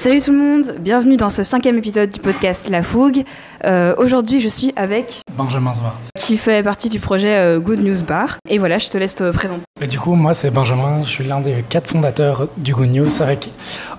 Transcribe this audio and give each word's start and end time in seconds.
Salut 0.00 0.22
tout 0.22 0.32
le 0.32 0.38
monde, 0.38 0.76
bienvenue 0.78 1.18
dans 1.18 1.28
ce 1.28 1.42
cinquième 1.42 1.76
épisode 1.76 2.08
du 2.08 2.20
podcast 2.20 2.70
La 2.70 2.82
Fougue. 2.82 3.22
Euh, 3.66 3.94
Aujourd'hui, 3.98 4.40
je 4.40 4.48
suis 4.48 4.72
avec 4.74 5.20
Benjamin 5.42 5.72
Zwartz. 5.72 6.10
qui 6.18 6.36
fait 6.36 6.62
partie 6.62 6.88
du 6.90 7.00
projet 7.00 7.34
euh, 7.34 7.60
Good 7.60 7.80
News 7.80 8.02
Bar. 8.02 8.36
Et 8.48 8.58
voilà, 8.58 8.78
je 8.78 8.88
te 8.88 8.98
laisse 8.98 9.14
te 9.14 9.30
présenter. 9.30 9.62
Et 9.80 9.86
du 9.86 9.98
coup, 9.98 10.14
moi, 10.14 10.34
c'est 10.34 10.50
Benjamin. 10.50 11.02
Je 11.02 11.08
suis 11.08 11.24
l'un 11.24 11.40
des 11.40 11.64
quatre 11.66 11.88
fondateurs 11.88 12.46
du 12.58 12.74
Good 12.74 12.90
News 12.90 13.22
avec, 13.22 13.50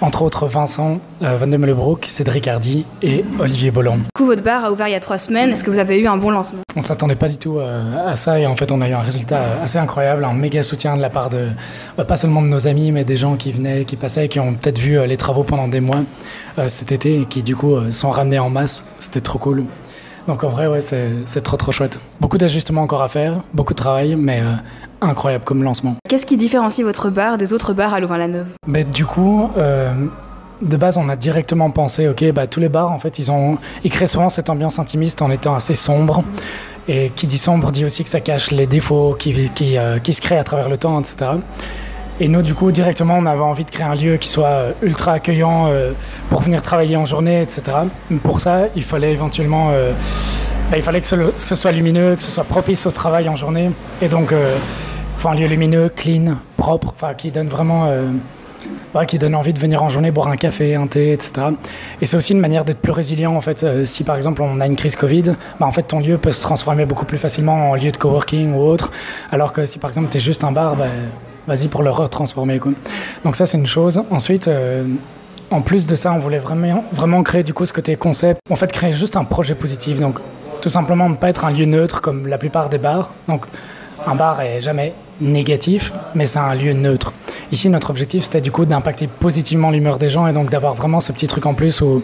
entre 0.02 0.22
autres, 0.22 0.46
Vincent 0.46 1.00
euh, 1.23 1.38
Van 1.38 1.48
de 1.48 1.58
Mellebroek, 1.58 2.05
Cédric 2.08 2.48
Hardy 2.48 2.86
et 3.02 3.26
Olivier 3.40 3.72
Bolland. 3.72 3.98
Du 3.98 4.04
coup, 4.16 4.26
votre 4.27 4.44
bar 4.44 4.66
a 4.66 4.72
ouvert 4.72 4.88
il 4.88 4.91
y 4.91 4.96
a 4.96 4.99
trois 4.99 5.18
semaines. 5.18 5.49
Est-ce 5.49 5.63
que 5.63 5.72
vous 5.72 5.80
avez 5.80 5.99
eu 5.99 6.08
un 6.08 6.18
bon 6.18 6.30
lancement? 6.30 6.59
On 6.76 6.82
s'attendait 6.82 7.16
pas 7.16 7.27
du 7.27 7.38
tout 7.38 7.58
euh, 7.58 8.12
à 8.12 8.16
ça 8.16 8.40
et 8.40 8.46
en 8.46 8.55
fait, 8.55 8.71
on 8.71 8.80
a 8.82 8.88
eu 8.88 8.94
un 8.94 9.02
résultat 9.02 9.41
assez 9.63 9.80
incroyable, 9.80 10.23
un 10.23 10.34
méga 10.34 10.62
soutien 10.62 10.96
de 10.96 11.02
la 11.02 11.10
part 11.10 11.30
de, 11.30 11.48
bah, 11.98 12.05
pas 12.05 12.18
seulement 12.18 12.44
de 12.44 12.48
nos 12.48 12.68
amis, 12.68 12.91
mais 12.91 13.04
des 13.04 13.18
gens 13.18 13.35
qui 13.35 13.52
venaient, 13.52 13.84
qui 13.85 13.96
passaient, 13.96 14.27
qui 14.27 14.40
ont 14.40 14.54
peut-être 14.54 14.80
vu 14.80 15.05
les 15.08 15.18
travaux 15.18 15.44
pendant 15.44 15.68
des 15.68 15.82
mois 15.82 16.02
cet 16.68 16.91
été 16.91 17.21
et 17.21 17.26
qui, 17.26 17.44
du 17.44 17.55
coup, 17.55 17.76
sont 17.91 18.12
ramenés 18.12 18.40
en 18.40 18.49
masse. 18.49 18.85
C'était 18.99 19.21
trop 19.21 19.40
cool. 19.40 19.66
Donc 20.27 20.43
en 20.43 20.49
vrai, 20.49 20.67
ouais, 20.67 20.81
c'est 20.81 21.41
trop 21.41 21.57
trop 21.57 21.71
chouette. 21.71 21.99
Beaucoup 22.20 22.38
d'ajustements 22.38 22.84
encore 22.84 23.02
à 23.02 23.07
faire, 23.07 23.41
beaucoup 23.53 23.73
de 23.73 23.77
travail, 23.77 24.16
mais 24.16 24.41
euh, 24.41 24.53
incroyable 25.02 25.43
comme 25.43 25.63
lancement. 25.63 25.95
Qu'est-ce 26.07 26.25
qui 26.25 26.38
différencie 26.38 26.85
votre 26.85 27.09
bar 27.09 27.38
des 27.38 27.53
autres 27.53 27.73
bars 27.73 27.93
à 27.93 27.99
Louvain-la-Neuve? 27.99 28.49
Du 28.93 29.05
coup, 29.05 29.49
euh, 29.57 29.93
de 30.62 30.77
base, 30.77 30.98
on 30.98 31.09
a 31.09 31.15
directement 31.15 31.71
pensé, 31.71 32.07
ok, 32.07 32.31
bah, 32.31 32.48
tous 32.48 32.59
les 32.59 32.70
bars, 32.70 32.91
en 32.91 32.99
fait, 32.99 33.20
ils, 33.20 33.31
ont, 33.31 33.57
ils 33.84 33.91
créent 33.91 34.07
souvent 34.07 34.29
cette 34.29 34.49
ambiance 34.49 34.79
intimiste 34.79 35.21
en 35.21 35.31
étant 35.31 35.55
assez 35.55 35.76
sombre. 35.76 36.23
Et 36.87 37.12
qui 37.15 37.27
dit 37.27 37.37
sombre 37.37 37.71
dit 37.71 37.85
aussi 37.85 38.03
que 38.03 38.09
ça 38.09 38.21
cache 38.21 38.51
les 38.51 38.65
défauts 38.65 39.15
qui, 39.18 39.49
qui, 39.51 39.77
euh, 39.77 39.99
qui 39.99 40.13
se 40.13 40.21
créent 40.21 40.40
à 40.40 40.43
travers 40.43 40.68
le 40.68 40.77
temps, 40.77 40.99
etc. 40.99 41.31
Et 42.20 42.27
nous, 42.27 42.41
du 42.41 42.54
coup, 42.54 42.71
directement, 42.71 43.17
on 43.17 43.26
avait 43.26 43.41
envie 43.41 43.65
de 43.65 43.70
créer 43.71 43.85
un 43.85 43.95
lieu 43.95 44.17
qui 44.17 44.29
soit 44.29 44.48
euh, 44.48 44.73
ultra 44.84 45.13
accueillant 45.13 45.67
euh, 45.67 45.91
pour 46.29 46.41
venir 46.41 46.62
travailler 46.62 46.95
en 46.95 47.05
journée, 47.05 47.41
etc. 47.41 47.63
Pour 48.23 48.41
ça, 48.41 48.65
il 48.76 48.84
fallait 48.84 49.12
éventuellement... 49.12 49.70
euh, 49.71 49.91
bah, 50.70 50.77
il 50.77 50.84
fallait 50.84 51.01
que 51.01 51.07
ce, 51.07 51.55
soit 51.55 51.71
lumineux, 51.71 52.15
que 52.15 52.23
ce 52.23 52.31
soit 52.31 52.43
propice 52.43 52.85
au 52.85 52.91
travail 52.91 53.27
en 53.27 53.35
journée. 53.35 53.71
Et 54.01 54.07
donc, 54.07 54.31
euh, 54.31 54.55
un 55.26 55.35
lieu 55.35 55.48
lumineux, 55.48 55.90
clean, 55.90 56.35
propre, 56.57 56.93
qui 57.18 57.31
donne 57.31 57.48
vraiment... 57.48 57.91
qui 59.07 59.18
donne 59.20 59.35
envie 59.35 59.53
de 59.53 59.59
venir 59.59 59.84
en 59.84 59.90
journée 59.90 60.12
boire 60.12 60.27
un 60.29 60.35
café, 60.35 60.75
un 60.75 60.87
thé, 60.87 61.12
etc. 61.13 61.48
Et 62.01 62.05
c'est 62.05 62.18
aussi 62.18 62.34
une 62.34 62.40
manière 62.40 62.65
d'être 62.65 62.79
plus 62.79 62.91
résilient 62.91 63.35
en 63.35 63.41
fait. 63.41 63.85
Si 63.85 64.03
par 64.03 64.16
exemple 64.16 64.41
on 64.41 64.59
a 64.59 64.66
une 64.66 64.75
crise 64.75 64.96
Covid, 64.96 65.35
bah, 65.59 65.66
en 65.68 65.72
fait 65.72 65.84
ton 65.84 66.00
lieu 66.00 66.18
peut 66.18 66.31
se 66.31 66.41
transformer 66.41 66.85
beaucoup 66.85 67.06
plus 67.06 67.19
facilement 67.19 67.72
en 67.72 67.75
lieu 67.75 67.91
de 67.91 67.97
coworking 67.97 68.53
ou 68.56 68.62
autre. 68.62 68.91
Alors 69.31 69.53
que 69.53 69.66
si 69.66 69.78
par 69.78 69.91
exemple 69.91 70.07
tu 70.09 70.18
es 70.18 70.19
juste 70.19 70.44
un 70.44 70.51
bar, 70.51 70.75
bah, 70.75 70.85
vas-y 71.47 71.67
pour 71.67 71.84
le 71.84 71.89
retransformer. 71.89 72.59
Donc 73.23 73.35
ça 73.35 73.45
c'est 73.45 73.57
une 73.57 73.67
chose. 73.67 74.01
Ensuite, 74.09 74.47
euh, 74.47 74.85
en 75.50 75.61
plus 75.61 75.85
de 75.88 75.95
ça, 75.95 76.13
on 76.13 76.19
voulait 76.19 76.39
vraiment, 76.39 76.84
vraiment 76.94 77.23
créer 77.23 77.44
du 77.44 77.53
coup 77.53 77.66
ce 77.66 77.73
côté 77.73 77.95
concept. 77.95 78.39
En 78.50 78.56
fait, 78.56 78.72
créer 78.72 78.91
juste 78.91 79.16
un 79.16 79.25
projet 79.25 79.56
positif. 79.56 80.00
Donc 80.00 80.19
tout 80.62 80.69
simplement 80.69 81.09
ne 81.09 81.16
pas 81.16 81.29
être 81.29 81.45
un 81.45 81.51
lieu 81.51 81.66
neutre 81.66 82.01
comme 82.01 82.28
la 82.28 82.38
plupart 82.38 82.69
des 82.69 82.78
bars. 82.78 83.12
Donc 83.28 83.45
un 84.07 84.16
bar 84.16 84.41
est 84.41 84.62
jamais 84.62 84.94
négatif, 85.19 85.94
mais 86.16 86.25
c'est 86.25 86.39
un 86.39 86.56
lieu 86.56 86.73
neutre. 86.73 87.13
Ici, 87.51 87.69
notre 87.69 87.89
objectif, 87.89 88.23
c'était 88.23 88.41
du 88.41 88.51
coup 88.51 88.66
d'impacter 88.66 89.07
positivement 89.07 89.72
l'humeur 89.72 89.97
des 89.97 90.09
gens 90.09 90.25
et 90.28 90.34
donc 90.34 90.50
d'avoir 90.50 90.73
vraiment 90.73 91.00
ce 91.00 91.12
petit 91.12 91.28
truc 91.28 91.45
en 91.45 91.53
plus 91.53 91.81
où, 91.81 92.01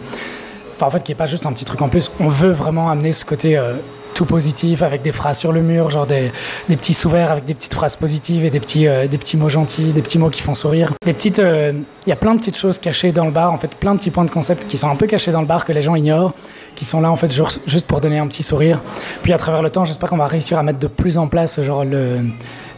enfin, 0.76 0.86
en 0.86 0.90
fait, 0.90 1.02
qui 1.02 1.12
est 1.12 1.16
pas 1.16 1.26
juste 1.26 1.46
un 1.46 1.52
petit 1.52 1.64
truc 1.64 1.82
en 1.82 1.88
plus. 1.88 2.10
On 2.20 2.28
veut 2.28 2.52
vraiment 2.52 2.90
amener 2.90 3.12
ce 3.12 3.24
côté 3.24 3.56
euh, 3.56 3.74
tout 4.18 4.24
positif 4.24 4.82
avec 4.82 5.02
des 5.02 5.12
phrases 5.12 5.38
sur 5.38 5.52
le 5.52 5.60
mur, 5.60 5.90
genre 5.90 6.04
des, 6.04 6.32
des 6.68 6.76
petits 6.76 6.92
sous-verts 6.92 7.30
avec 7.30 7.44
des 7.44 7.54
petites 7.54 7.72
phrases 7.72 7.94
positives 7.94 8.44
et 8.44 8.50
des 8.50 8.58
petits, 8.58 8.88
euh, 8.88 9.06
des 9.06 9.16
petits 9.16 9.36
mots 9.36 9.48
gentils, 9.48 9.92
des 9.92 10.02
petits 10.02 10.18
mots 10.18 10.28
qui 10.28 10.42
font 10.42 10.56
sourire. 10.56 10.92
Des 11.06 11.12
petites, 11.12 11.38
euh, 11.38 11.72
il 12.04 12.10
y 12.10 12.12
a 12.12 12.16
plein 12.16 12.34
de 12.34 12.40
petites 12.40 12.56
choses 12.56 12.80
cachées 12.80 13.12
dans 13.12 13.26
le 13.26 13.30
bar, 13.30 13.52
en 13.52 13.58
fait, 13.58 13.72
plein 13.76 13.92
de 13.92 13.98
petits 13.98 14.10
points 14.10 14.24
de 14.24 14.30
concept 14.32 14.66
qui 14.66 14.76
sont 14.76 14.88
un 14.88 14.96
peu 14.96 15.06
cachés 15.06 15.30
dans 15.30 15.40
le 15.40 15.46
bar 15.46 15.64
que 15.64 15.72
les 15.72 15.82
gens 15.82 15.94
ignorent, 15.94 16.34
qui 16.74 16.84
sont 16.84 17.00
là 17.00 17.12
en 17.12 17.16
fait 17.16 17.32
juste 17.32 17.86
pour 17.86 18.00
donner 18.00 18.18
un 18.18 18.26
petit 18.26 18.42
sourire. 18.42 18.80
Puis 19.22 19.32
à 19.32 19.38
travers 19.38 19.62
le 19.62 19.70
temps, 19.70 19.84
j'espère 19.84 20.08
qu'on 20.08 20.16
va 20.16 20.26
réussir 20.26 20.58
à 20.58 20.64
mettre 20.64 20.80
de 20.80 20.88
plus 20.88 21.16
en 21.16 21.28
place 21.28 21.62
genre 21.62 21.84
le, 21.84 22.24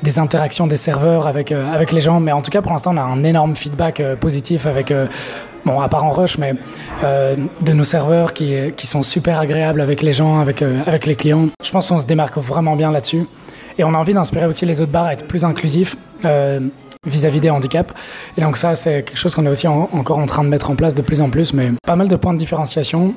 des 0.02 0.18
interactions 0.18 0.66
des 0.66 0.76
serveurs 0.76 1.26
avec, 1.26 1.52
euh, 1.52 1.72
avec 1.72 1.92
les 1.92 2.00
gens. 2.00 2.20
Mais 2.20 2.32
en 2.32 2.42
tout 2.42 2.50
cas, 2.50 2.62
pour 2.62 2.72
l'instant, 2.72 2.92
on 2.94 2.96
a 2.96 3.02
un 3.02 3.24
énorme 3.24 3.56
feedback 3.56 4.00
euh, 4.00 4.16
positif 4.16 4.66
avec, 4.66 4.90
euh, 4.90 5.06
bon, 5.64 5.80
à 5.80 5.88
part 5.88 6.04
en 6.04 6.10
rush, 6.10 6.38
mais 6.38 6.54
euh, 7.04 7.36
de 7.60 7.72
nos 7.72 7.84
serveurs 7.84 8.32
qui, 8.32 8.54
qui 8.76 8.86
sont 8.86 9.02
super 9.02 9.38
agréables 9.40 9.80
avec 9.80 10.02
les 10.02 10.12
gens, 10.12 10.40
avec, 10.40 10.62
euh, 10.62 10.80
avec 10.86 11.06
les 11.06 11.14
clients. 11.16 11.48
Je 11.64 11.70
pense 11.70 11.88
qu'on 11.88 11.98
se 11.98 12.06
démarque 12.06 12.36
vraiment 12.38 12.76
bien 12.76 12.90
là-dessus. 12.92 13.26
Et 13.78 13.84
on 13.84 13.94
a 13.94 13.98
envie 13.98 14.14
d'inspirer 14.14 14.46
aussi 14.46 14.66
les 14.66 14.80
autres 14.82 14.92
bars 14.92 15.06
à 15.06 15.12
être 15.12 15.26
plus 15.26 15.44
inclusifs. 15.44 15.96
euh, 16.24 16.60
vis-à-vis 17.06 17.40
des 17.40 17.48
handicaps. 17.48 17.94
Et 18.36 18.42
donc 18.42 18.58
ça, 18.58 18.74
c'est 18.74 19.02
quelque 19.04 19.16
chose 19.16 19.34
qu'on 19.34 19.46
est 19.46 19.48
aussi 19.48 19.66
en- 19.66 19.88
encore 19.94 20.18
en 20.18 20.26
train 20.26 20.44
de 20.44 20.50
mettre 20.50 20.68
en 20.70 20.76
place 20.76 20.94
de 20.94 21.00
plus 21.00 21.22
en 21.22 21.30
plus, 21.30 21.54
mais 21.54 21.70
pas 21.86 21.96
mal 21.96 22.08
de 22.08 22.16
points 22.16 22.34
de 22.34 22.38
différenciation. 22.38 23.14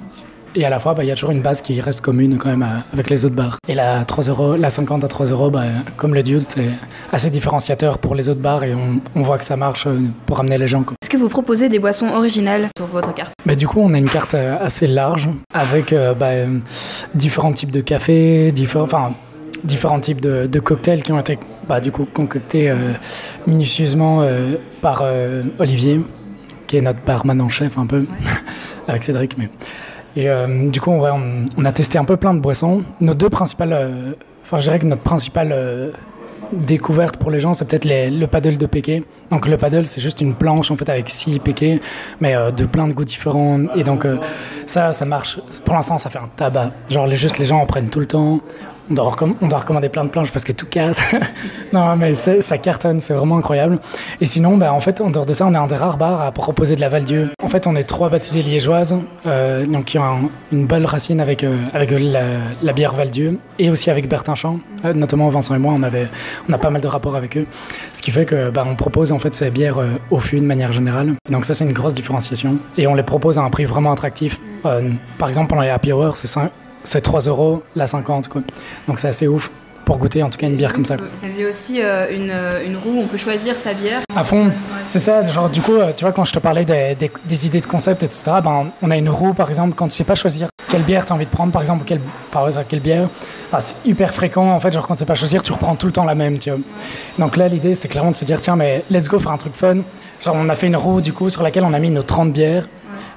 Et 0.55 0.65
à 0.65 0.69
la 0.69 0.79
fois, 0.79 0.93
bah, 0.93 1.03
il 1.03 1.07
y 1.07 1.11
a 1.11 1.15
toujours 1.15 1.31
une 1.31 1.41
base 1.41 1.61
qui 1.61 1.79
reste 1.81 2.01
commune 2.01 2.37
quand 2.37 2.49
même 2.49 2.63
euh, 2.63 2.79
avec 2.93 3.09
les 3.09 3.25
autres 3.25 3.35
bars. 3.35 3.57
Et 3.67 3.73
la 3.73 4.05
3 4.05 4.25
euros, 4.25 4.55
la 4.55 4.69
50 4.69 5.03
à 5.03 5.07
3 5.07 5.27
euros, 5.27 5.49
bah, 5.49 5.63
comme 5.97 6.13
le 6.13 6.21
Dude, 6.21 6.43
c'est 6.47 6.69
assez 7.11 7.29
différenciateur 7.29 7.97
pour 7.97 8.15
les 8.15 8.29
autres 8.29 8.41
bars 8.41 8.63
et 8.63 8.73
on, 8.73 9.01
on 9.15 9.21
voit 9.21 9.37
que 9.37 9.43
ça 9.43 9.57
marche 9.57 9.87
euh, 9.87 9.99
pour 10.25 10.39
amener 10.39 10.57
les 10.57 10.67
gens. 10.67 10.81
Est-ce 11.01 11.09
que 11.09 11.17
vous 11.17 11.29
proposez 11.29 11.69
des 11.69 11.79
boissons 11.79 12.07
originales 12.07 12.67
sur 12.77 12.87
votre 12.87 13.13
carte? 13.13 13.33
Mais 13.45 13.55
du 13.55 13.67
coup, 13.67 13.79
on 13.81 13.93
a 13.93 13.97
une 13.97 14.09
carte 14.09 14.35
euh, 14.35 14.57
assez 14.59 14.87
large 14.87 15.27
avec 15.53 15.91
euh, 15.91 16.13
bah, 16.13 16.31
différents 17.15 17.53
types 17.53 17.71
de 17.71 17.81
cafés, 17.81 18.51
différents, 18.51 19.99
types 20.01 20.21
de, 20.21 20.45
de 20.45 20.59
cocktails 20.59 21.01
qui 21.01 21.11
ont 21.11 21.19
été 21.19 21.39
bah, 21.67 21.79
du 21.79 21.91
coup 21.91 22.05
concoctés 22.05 22.69
euh, 22.69 22.93
minutieusement 23.47 24.21
euh, 24.21 24.57
par 24.81 25.01
euh, 25.03 25.43
Olivier, 25.59 26.01
qui 26.67 26.77
est 26.77 26.81
notre 26.81 26.99
barman 27.05 27.39
en 27.41 27.49
chef 27.49 27.77
un 27.77 27.85
peu, 27.85 28.05
avec 28.87 29.03
Cédric. 29.03 29.37
Mais... 29.37 29.49
Et 30.15 30.29
euh, 30.29 30.69
du 30.69 30.79
coup, 30.79 30.91
on, 30.91 31.65
a 31.65 31.71
testé 31.71 31.97
un 31.97 32.05
peu 32.05 32.17
plein 32.17 32.33
de 32.33 32.39
boissons. 32.39 32.83
Nos 33.01 33.13
deux 33.13 33.29
principales, 33.29 33.73
euh, 33.73 34.13
enfin, 34.43 34.59
je 34.59 34.63
dirais 34.63 34.79
que 34.79 34.85
notre 34.85 35.01
principale 35.01 35.51
euh, 35.51 35.91
découverte 36.51 37.17
pour 37.17 37.31
les 37.31 37.39
gens, 37.39 37.53
c'est 37.53 37.67
peut-être 37.67 37.87
le 37.87 38.25
paddle 38.27 38.57
de 38.57 38.65
Péké. 38.65 39.03
Donc 39.31 39.47
le 39.47 39.57
paddle, 39.57 39.85
c'est 39.85 40.01
juste 40.01 40.21
une 40.21 40.35
planche 40.35 40.69
en 40.69 40.77
fait 40.77 40.87
avec 40.89 41.09
six 41.09 41.39
Péké, 41.39 41.81
mais 42.21 42.35
de 42.55 42.65
plein 42.65 42.87
de 42.87 42.93
goûts 42.93 43.05
différents. 43.05 43.61
Et 43.75 43.83
donc 43.83 44.05
ça, 44.67 44.93
ça 44.93 45.05
marche. 45.05 45.39
Pour 45.65 45.73
l'instant, 45.73 45.97
ça 45.97 46.11
fait 46.11 46.19
un 46.19 46.29
tabac. 46.35 46.71
Genre 46.89 47.09
juste 47.09 47.39
les 47.39 47.45
gens 47.45 47.59
en 47.59 47.65
prennent 47.65 47.89
tout 47.89 47.99
le 47.99 48.05
temps. 48.05 48.41
On 48.89 48.93
doit, 48.95 49.11
on 49.41 49.47
recommander 49.47 49.89
plein 49.89 50.03
de 50.03 50.09
planches 50.09 50.31
parce 50.31 50.43
que 50.43 50.51
tout 50.51 50.65
casse. 50.65 50.99
non, 51.73 51.95
mais 51.95 52.15
ça 52.15 52.57
cartonne, 52.57 52.99
c'est 52.99 53.13
vraiment 53.13 53.37
incroyable. 53.37 53.79
Et 54.19 54.25
sinon, 54.25 54.57
bah, 54.57 54.73
en 54.73 54.79
fait, 54.79 54.99
en 54.99 55.09
dehors 55.09 55.25
de 55.25 55.33
ça, 55.33 55.45
on 55.47 55.53
est 55.53 55.57
un 55.57 55.67
des 55.67 55.75
rares 55.75 55.97
bars 55.97 56.21
à 56.21 56.31
proposer 56.31 56.75
de 56.75 56.81
la 56.81 56.89
Val-Dieu. 56.89 57.29
En 57.41 57.47
fait, 57.47 57.65
on 57.65 57.75
est 57.75 57.85
trois 57.85 58.09
baptisés 58.09 58.41
liégeoises, 58.41 58.97
euh, 59.25 59.65
donc 59.65 59.85
qui 59.85 59.97
ont 59.99 60.03
un- 60.03 60.29
une 60.51 60.65
belle 60.67 60.85
racine 60.85 61.21
avec, 61.21 61.43
euh, 61.43 61.57
avec 61.73 61.91
la, 61.91 62.21
la 62.61 62.73
bière 62.73 62.93
Val-Dieu 62.93 63.39
et 63.57 63.69
aussi 63.69 63.89
avec 63.89 64.09
Bertin-Champ. 64.09 64.59
Euh, 64.85 64.93
notamment 64.93 65.29
Vincent 65.29 65.55
et 65.55 65.59
moi, 65.59 65.73
on, 65.75 65.83
avait, 65.83 66.09
on 66.49 66.53
a 66.53 66.57
pas 66.57 66.69
mal 66.69 66.81
de 66.81 66.87
rapports 66.87 67.15
avec 67.15 67.37
eux. 67.37 67.47
Ce 67.93 68.01
qui 68.01 68.11
fait 68.11 68.25
que 68.25 68.49
bah, 68.49 68.65
on 68.69 68.75
propose 68.75 69.11
en 69.13 69.19
fait 69.19 69.33
ces 69.33 69.49
bières 69.49 69.77
euh, 69.77 69.91
au 70.11 70.19
fût 70.19 70.39
de 70.39 70.45
manière 70.45 70.73
générale. 70.73 71.13
Donc 71.29 71.45
ça, 71.45 71.53
c'est 71.53 71.63
une 71.63 71.73
grosse 71.73 71.93
différenciation. 71.93 72.57
Et 72.77 72.85
on 72.87 72.95
les 72.95 73.03
propose 73.03 73.39
à 73.39 73.43
un 73.43 73.49
prix 73.49 73.63
vraiment 73.65 73.93
attractif. 73.93 74.39
Euh, 74.65 74.89
par 75.17 75.29
exemple, 75.29 75.47
pendant 75.47 75.61
les 75.61 75.69
happy 75.69 75.91
hours, 75.93 76.17
c'est 76.17 76.27
5 76.27 76.51
c'est 76.83 77.01
3 77.01 77.21
euros 77.21 77.63
la 77.75 77.87
50 77.87 78.27
quoi. 78.27 78.41
Donc 78.87 78.99
c'est 78.99 79.07
assez 79.07 79.27
ouf 79.27 79.49
pour 79.85 79.97
goûter 79.97 80.23
en 80.23 80.29
tout 80.29 80.37
cas 80.37 80.47
une 80.47 80.55
bière 80.55 80.71
comme 80.73 80.85
ça. 80.85 80.95
quoi. 80.95 81.07
Vous 81.13 81.25
avez 81.25 81.45
aussi 81.45 81.81
euh, 81.81 82.07
une, 82.09 82.29
euh, 82.31 82.65
une 82.65 82.77
roue 82.77 82.99
où 82.99 83.01
on 83.03 83.07
peut 83.07 83.17
choisir 83.17 83.57
sa 83.57 83.73
bière. 83.73 83.99
À 84.15 84.23
fond, 84.23 84.49
c'est 84.87 85.01
ça. 85.01 85.25
Genre, 85.25 85.49
du 85.49 85.59
coup, 85.59 85.73
euh, 85.73 85.91
tu 85.93 86.05
vois, 86.05 86.13
quand 86.13 86.23
je 86.23 86.31
te 86.31 86.39
parlais 86.39 86.63
des, 86.63 86.95
des- 86.97 87.11
des 87.25 87.45
idées 87.45 87.59
de 87.59 87.67
concept, 87.67 88.01
etc., 88.01 88.31
ben, 88.41 88.67
on 88.81 88.91
a 88.91 88.95
une 88.95 89.09
roue, 89.09 89.33
par 89.33 89.49
exemple, 89.49 89.73
quand 89.75 89.89
tu 89.89 89.95
sais 89.95 90.05
pas 90.05 90.15
choisir 90.15 90.47
quelle 90.69 90.83
bière 90.83 91.03
tu 91.03 91.11
as 91.11 91.15
envie 91.17 91.25
de 91.25 91.29
prendre, 91.31 91.51
par 91.51 91.61
exemple, 91.61 91.81
ou 91.81 91.85
quelle, 91.85 91.99
par 92.31 92.45
exemple, 92.47 92.65
quelle 92.69 92.79
bière, 92.79 93.09
ben, 93.51 93.59
c'est 93.59 93.75
hyper 93.83 94.13
fréquent, 94.13 94.51
en 94.53 94.59
fait, 94.61 94.71
genre, 94.71 94.87
quand 94.87 94.95
tu 94.95 94.99
sais 94.99 95.05
pas 95.05 95.15
choisir, 95.15 95.43
tu 95.43 95.51
reprends 95.51 95.75
tout 95.75 95.87
le 95.87 95.91
temps 95.91 96.05
la 96.05 96.15
même, 96.15 96.39
tu 96.39 96.49
vois. 96.49 96.59
Donc 97.19 97.35
là, 97.35 97.49
l'idée, 97.49 97.75
c'était 97.75 97.89
clairement 97.89 98.11
de 98.11 98.15
se 98.15 98.23
dire, 98.23 98.39
tiens, 98.39 98.55
mais 98.55 98.85
let's 98.89 99.09
go 99.09 99.19
faire 99.19 99.33
un 99.33 99.37
truc 99.37 99.53
fun. 99.53 99.79
Genre, 100.23 100.33
on 100.39 100.47
a 100.47 100.55
fait 100.55 100.67
une 100.67 100.77
roue, 100.77 101.01
du 101.01 101.11
coup, 101.11 101.29
sur 101.29 101.43
laquelle 101.43 101.65
on 101.65 101.73
a 101.73 101.79
mis 101.79 101.89
nos 101.91 102.03
30 102.03 102.31
bières. 102.31 102.69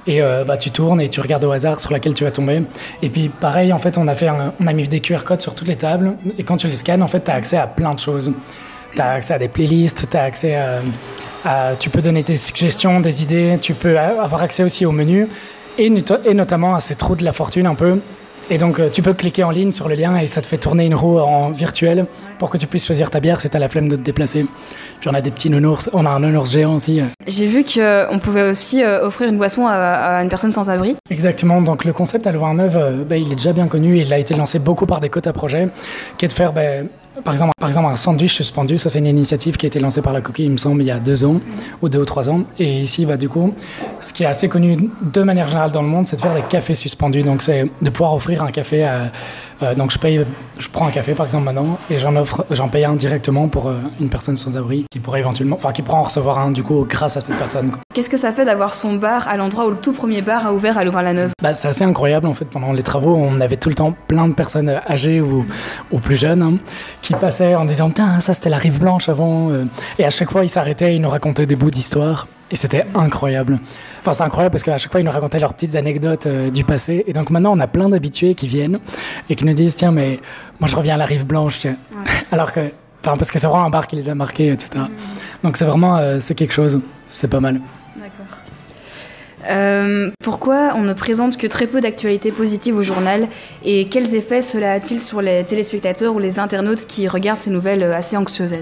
Et 0.07 0.21
euh, 0.21 0.43
bah, 0.45 0.55
tu 0.57 0.71
tournes 0.71 1.01
et 1.01 1.09
tu 1.09 1.19
regardes 1.19 1.43
au 1.43 1.51
hasard 1.51 1.79
sur 1.79 1.91
laquelle 1.91 2.13
tu 2.13 2.23
vas 2.23 2.31
tomber. 2.31 2.61
Et 3.01 3.09
puis 3.09 3.29
pareil, 3.29 3.73
en 3.73 3.79
fait, 3.79 3.97
on 3.97 4.07
a, 4.07 4.15
fait 4.15 4.27
un- 4.27 4.53
on 4.59 4.67
a 4.67 4.73
mis 4.73 4.87
des 4.87 5.01
QR 5.01 5.23
codes 5.25 5.41
sur 5.41 5.53
toutes 5.53 5.67
les 5.67 5.75
tables. 5.75 6.13
Et 6.37 6.43
quand 6.43 6.57
tu 6.57 6.67
les 6.67 6.75
scannes, 6.77 7.03
en 7.03 7.07
fait, 7.07 7.23
tu 7.25 7.31
as 7.31 7.35
accès 7.35 7.57
à 7.57 7.67
plein 7.67 7.93
de 7.93 7.99
choses. 7.99 8.31
Tu 8.95 9.01
as 9.01 9.11
accès 9.11 9.33
à 9.33 9.39
des 9.39 9.49
playlists, 9.49 10.07
tu 10.09 10.17
accès 10.17 10.55
à, 11.45 11.75
Tu 11.79 11.89
peux 11.89 12.01
donner 12.01 12.23
des 12.23 12.37
suggestions, 12.37 12.99
des 13.01 13.21
idées. 13.21 13.57
Tu 13.61 13.73
peux 13.73 13.97
avoir 13.97 14.41
accès 14.43 14.63
aussi 14.63 14.85
au 14.85 14.91
menu. 14.91 15.27
Et 15.77 15.89
notamment 16.33 16.73
à 16.75 16.79
ces 16.79 16.95
trous 16.95 17.15
de 17.15 17.23
la 17.23 17.33
fortune 17.33 17.67
un 17.67 17.75
peu. 17.75 17.99
Et 18.49 18.57
donc, 18.57 18.79
euh, 18.79 18.89
tu 18.89 19.01
peux 19.01 19.13
cliquer 19.13 19.43
en 19.43 19.51
ligne 19.51 19.71
sur 19.71 19.89
le 19.89 19.95
lien 19.95 20.15
et 20.17 20.27
ça 20.27 20.41
te 20.41 20.47
fait 20.47 20.57
tourner 20.57 20.85
une 20.85 20.95
roue 20.95 21.19
en 21.19 21.49
virtuel 21.51 22.05
pour 22.39 22.49
que 22.49 22.57
tu 22.57 22.65
puisses 22.65 22.85
choisir 22.85 23.09
ta 23.09 23.19
bière 23.19 23.41
si 23.41 23.49
tu 23.49 23.57
as 23.57 23.59
la 23.59 23.67
flemme 23.67 23.89
de 23.89 23.97
te 23.97 24.01
déplacer. 24.01 24.45
Puis 25.01 25.09
on 25.09 25.13
a 25.13 25.19
des 25.19 25.31
petits 25.31 25.49
nounours. 25.49 25.89
On 25.91 26.05
a 26.05 26.09
un 26.09 26.19
nounours 26.21 26.51
géant 26.51 26.75
aussi. 26.75 27.01
euh, 27.01 27.05
J'ai 27.27 27.45
vu 27.47 27.65
qu'on 27.65 28.19
pouvait 28.19 28.47
aussi 28.49 28.81
euh, 28.83 29.05
offrir 29.05 29.27
une 29.27 29.37
boisson 29.37 29.67
à, 29.67 29.73
à 29.73 30.23
une 30.23 30.29
personne 30.29 30.53
sans 30.53 30.69
abri. 30.69 30.95
Exactement, 31.09 31.61
donc 31.61 31.83
le 31.83 31.91
concept 31.91 32.25
à 32.25 32.31
Louvain-Neuve, 32.31 32.77
euh, 32.77 33.03
bah, 33.03 33.17
il 33.17 33.29
est 33.31 33.35
déjà 33.35 33.51
bien 33.51 33.67
connu, 33.67 33.97
il 33.99 34.13
a 34.13 34.17
été 34.17 34.33
lancé 34.33 34.59
beaucoup 34.59 34.85
par 34.85 35.01
des 35.01 35.09
quotas 35.09 35.33
projets, 35.33 35.67
qui 36.17 36.23
est 36.23 36.29
de 36.29 36.33
faire 36.33 36.53
bah, 36.53 36.61
par 37.23 37.33
exemple, 37.33 37.51
par 37.59 37.69
exemple, 37.69 37.87
un 37.91 37.95
sandwich 37.95 38.33
suspendu, 38.33 38.77
ça 38.77 38.89
c'est 38.89 38.99
une 38.99 39.07
initiative 39.07 39.57
qui 39.57 39.65
a 39.65 39.67
été 39.67 39.79
lancée 39.79 40.01
par 40.01 40.13
la 40.13 40.21
coquille, 40.21 40.45
il 40.45 40.51
me 40.51 40.57
semble, 40.57 40.81
il 40.81 40.85
y 40.85 40.91
a 40.91 40.99
deux 40.99 41.25
ans, 41.25 41.39
ou 41.81 41.89
deux 41.89 41.99
ou 41.99 42.05
trois 42.05 42.29
ans. 42.29 42.43
Et 42.59 42.81
ici, 42.81 43.05
bah, 43.05 43.17
du 43.17 43.29
coup, 43.29 43.53
ce 44.01 44.13
qui 44.13 44.23
est 44.23 44.27
assez 44.27 44.49
connu 44.49 44.89
de 45.01 45.23
manière 45.23 45.47
générale 45.47 45.71
dans 45.71 45.81
le 45.81 45.87
monde, 45.87 46.05
c'est 46.05 46.15
de 46.15 46.21
faire 46.21 46.35
des 46.35 46.41
cafés 46.41 46.75
suspendus. 46.75 47.23
Donc 47.23 47.41
c'est 47.41 47.69
de 47.81 47.89
pouvoir 47.89 48.13
offrir 48.13 48.43
un 48.43 48.51
café 48.51 48.83
à, 48.83 49.11
euh, 49.63 49.75
donc 49.75 49.91
je 49.91 49.97
paye, 49.97 50.23
je 50.59 50.69
prends 50.69 50.87
un 50.87 50.91
café 50.91 51.13
par 51.13 51.25
exemple 51.25 51.45
maintenant 51.45 51.77
et 51.89 51.97
j'en 51.97 52.15
offre, 52.15 52.45
j'en 52.51 52.67
paye 52.67 52.85
un 52.85 52.95
directement 52.95 53.47
pour 53.47 53.67
euh, 53.67 53.77
une 53.99 54.09
personne 54.09 54.37
sans 54.37 54.57
abri 54.57 54.85
qui 54.91 54.99
pourrait 54.99 55.19
éventuellement, 55.19 55.55
enfin 55.55 55.71
qui 55.71 55.81
pourra 55.81 55.99
en 55.99 56.03
recevoir 56.03 56.39
un 56.39 56.51
du 56.51 56.63
coup 56.63 56.85
grâce 56.87 57.17
à 57.17 57.21
cette 57.21 57.37
personne. 57.37 57.71
Qu'est-ce 57.93 58.09
que 58.09 58.17
ça 58.17 58.31
fait 58.31 58.45
d'avoir 58.45 58.73
son 58.73 58.93
bar 58.93 59.27
à 59.27 59.37
l'endroit 59.37 59.65
où 59.65 59.71
le 59.71 59.77
tout 59.77 59.93
premier 59.93 60.21
bar 60.21 60.45
a 60.45 60.53
ouvert 60.53 60.77
à 60.77 60.83
Louvain-la-Neuve? 60.83 61.31
Bah, 61.41 61.53
C'est 61.53 61.69
assez 61.69 61.83
incroyable 61.83 62.27
en 62.27 62.33
fait. 62.33 62.45
Pendant 62.45 62.71
les 62.71 62.83
travaux, 62.83 63.15
on 63.15 63.39
avait 63.39 63.57
tout 63.57 63.69
le 63.69 63.75
temps 63.75 63.93
plein 64.07 64.27
de 64.27 64.33
personnes 64.33 64.69
âgées 64.87 65.21
ou, 65.21 65.45
ou 65.91 65.99
plus 65.99 66.17
jeunes 66.17 66.41
hein, 66.41 66.57
qui 67.01 67.13
passaient 67.13 67.55
en 67.55 67.65
disant 67.65 67.89
Tiens, 67.89 68.19
ça 68.19 68.33
c'était 68.33 68.49
la 68.49 68.57
rive 68.57 68.79
blanche 68.79 69.09
avant. 69.09 69.49
Euh. 69.49 69.65
Et 69.99 70.05
à 70.05 70.09
chaque 70.09 70.31
fois, 70.31 70.43
ils 70.43 70.49
s'arrêtaient, 70.49 70.95
ils 70.95 71.01
nous 71.01 71.09
racontaient 71.09 71.45
des 71.45 71.55
bouts 71.55 71.71
d'histoire. 71.71 72.27
Et 72.49 72.55
c'était 72.55 72.85
incroyable. 72.95 73.59
Enfin, 73.99 74.13
c'est 74.13 74.23
incroyable 74.23 74.53
parce 74.53 74.63
qu'à 74.63 74.77
chaque 74.77 74.91
fois, 74.91 75.01
ils 75.01 75.03
nous 75.03 75.11
racontaient 75.11 75.39
leurs 75.39 75.53
petites 75.53 75.75
anecdotes 75.75 76.27
euh, 76.27 76.49
du 76.49 76.63
passé. 76.63 77.03
Et 77.07 77.13
donc 77.13 77.29
maintenant, 77.29 77.53
on 77.55 77.59
a 77.59 77.67
plein 77.67 77.89
d'habitués 77.89 78.35
qui 78.35 78.47
viennent 78.47 78.79
et 79.29 79.35
qui 79.35 79.43
nous 79.43 79.53
disent 79.53 79.75
Tiens, 79.75 79.91
mais 79.91 80.19
moi, 80.59 80.69
je 80.69 80.75
reviens 80.75 80.93
à 80.93 80.97
la 80.97 81.05
rive 81.05 81.25
blanche. 81.25 81.67
Alors 82.31 82.53
que. 82.53 82.71
Enfin, 83.01 83.15
parce 83.17 83.31
que 83.31 83.39
c'est 83.39 83.47
vraiment 83.47 83.65
un 83.65 83.69
bar 83.69 83.87
qui 83.87 83.95
les 83.95 84.09
a 84.09 84.15
marqués, 84.15 84.51
etc. 84.51 84.69
Mm. 84.75 85.43
Donc 85.43 85.57
c'est 85.57 85.65
vraiment. 85.65 85.97
Euh, 85.97 86.19
c'est 86.19 86.35
quelque 86.35 86.53
chose. 86.53 86.79
C'est 87.07 87.29
pas 87.29 87.39
mal. 87.39 87.59
Euh, 89.47 90.09
pourquoi 90.23 90.71
on 90.75 90.81
ne 90.81 90.93
présente 90.93 91.37
que 91.37 91.47
très 91.47 91.67
peu 91.67 91.79
d'actualités 91.79 92.31
positives 92.31 92.75
au 92.75 92.81
journal 92.81 93.27
et 93.63 93.85
quels 93.85 94.15
effets 94.15 94.41
cela 94.41 94.73
a-t-il 94.73 94.99
sur 94.99 95.21
les 95.21 95.43
téléspectateurs 95.43 96.15
ou 96.15 96.19
les 96.19 96.39
internautes 96.39 96.85
qui 96.87 97.07
regardent 97.07 97.37
ces 97.37 97.51
nouvelles 97.51 97.83
assez 97.83 98.17
anxieuses 98.17 98.55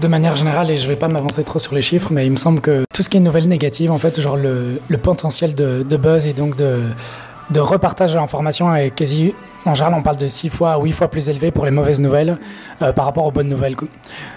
De 0.00 0.08
manière 0.08 0.36
générale, 0.36 0.70
et 0.70 0.76
je 0.76 0.84
ne 0.84 0.88
vais 0.88 0.96
pas 0.96 1.08
m'avancer 1.08 1.44
trop 1.44 1.58
sur 1.58 1.74
les 1.74 1.82
chiffres, 1.82 2.12
mais 2.12 2.26
il 2.26 2.32
me 2.32 2.36
semble 2.36 2.60
que 2.60 2.84
tout 2.94 3.02
ce 3.02 3.10
qui 3.10 3.18
est 3.18 3.20
nouvelles 3.20 3.48
négatives, 3.48 3.90
en 3.90 3.98
fait, 3.98 4.20
genre 4.20 4.36
le, 4.36 4.78
potentiel 5.02 5.54
de, 5.54 5.96
buzz 5.96 6.26
et 6.26 6.32
donc 6.32 6.56
de, 6.56 6.90
repartage 7.56 8.12
de 8.12 8.18
l'information 8.18 8.74
est 8.74 8.90
quasi 8.90 9.34
en 9.66 9.74
général, 9.74 9.94
on 9.98 10.02
parle 10.02 10.16
de 10.16 10.28
6 10.28 10.48
fois, 10.48 10.78
8 10.80 10.92
fois 10.92 11.08
plus 11.08 11.28
élevé 11.28 11.50
pour 11.50 11.64
les 11.64 11.72
mauvaises 11.72 12.00
nouvelles 12.00 12.38
euh, 12.82 12.92
par 12.92 13.04
rapport 13.04 13.26
aux 13.26 13.32
bonnes 13.32 13.48
nouvelles. 13.48 13.74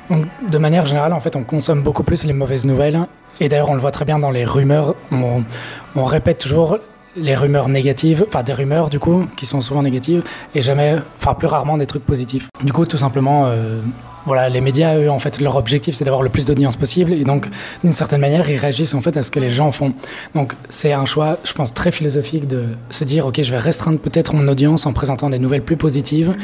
Donc, 0.10 0.26
de 0.50 0.58
manière 0.58 0.88
générale, 0.88 1.14
en 1.14 1.20
fait, 1.20 1.36
on 1.36 1.44
consomme 1.44 1.84
beaucoup 1.84 2.02
plus 2.02 2.24
les 2.24 2.34
mauvaises 2.34 2.66
nouvelles 2.66 3.00
et 3.40 3.50
d'ailleurs, 3.50 3.70
on 3.70 3.74
le 3.74 3.80
voit 3.80 3.92
très 3.92 4.06
bien 4.06 4.20
dans 4.20 4.32
les 4.32 4.46
rumeurs. 4.46 4.96
On, 5.12 6.04
répète 6.04 6.40
toujours 6.40 6.78
les 7.16 7.36
rumeurs 7.36 7.70
négatives, 7.70 8.26
enfin 8.28 8.44
des 8.44 8.54
rumeurs 8.54 8.90
du 8.90 9.00
coup, 9.00 9.26
qui 9.36 9.46
sont 9.46 9.62
souvent 9.62 9.84
négatives, 9.84 10.24
et 10.56 10.62
jamais, 10.62 10.98
enfin 11.18 11.34
plus 11.34 11.48
rarement 11.48 11.78
des 11.78 11.88
trucs 11.88 12.06
positifs. 12.06 12.50
Du 12.64 12.72
coup, 12.72 12.86
tout 12.86 12.98
simplement, 12.98 13.48
euh, 13.48 13.82
voilà, 14.30 14.48
les 14.48 14.62
médias, 14.62 14.96
eux, 14.96 15.10
en 15.10 15.18
fait, 15.18 15.42
leur 15.42 15.56
objectif, 15.56 15.96
c'est 15.96 16.06
d'avoir 16.06 16.22
le 16.22 16.30
plus 16.30 16.46
d'audience 16.46 16.76
possible. 16.76 17.14
Et 17.14 17.24
donc, 17.24 17.48
d'une 17.84 17.94
certaine 17.94 18.22
manière, 18.22 18.50
ils 18.50 18.58
réagissent 18.58 18.94
en 18.94 19.02
fait 19.02 19.18
à 19.18 19.24
ce 19.24 19.32
que 19.32 19.40
les 19.40 19.50
gens 19.50 19.72
font. 19.72 19.94
Donc, 20.36 20.54
c'est 20.70 20.94
un 20.94 21.06
choix, 21.06 21.40
je 21.44 21.54
pense, 21.54 21.74
très 21.74 21.92
philosophique 21.92 22.48
de 22.48 22.66
se 22.92 23.04
dire, 23.04 23.26
OK, 23.26 23.42
je 23.42 23.50
vais 23.52 23.58
restreindre 23.58 24.00
peut-être 24.00 24.36
mon 24.36 24.48
audience 24.48 24.86
en 24.86 24.94
présentant 24.94 25.30
des 25.30 25.40
nouvelles 25.40 25.64
plus 25.64 25.78
positives. 25.78 26.36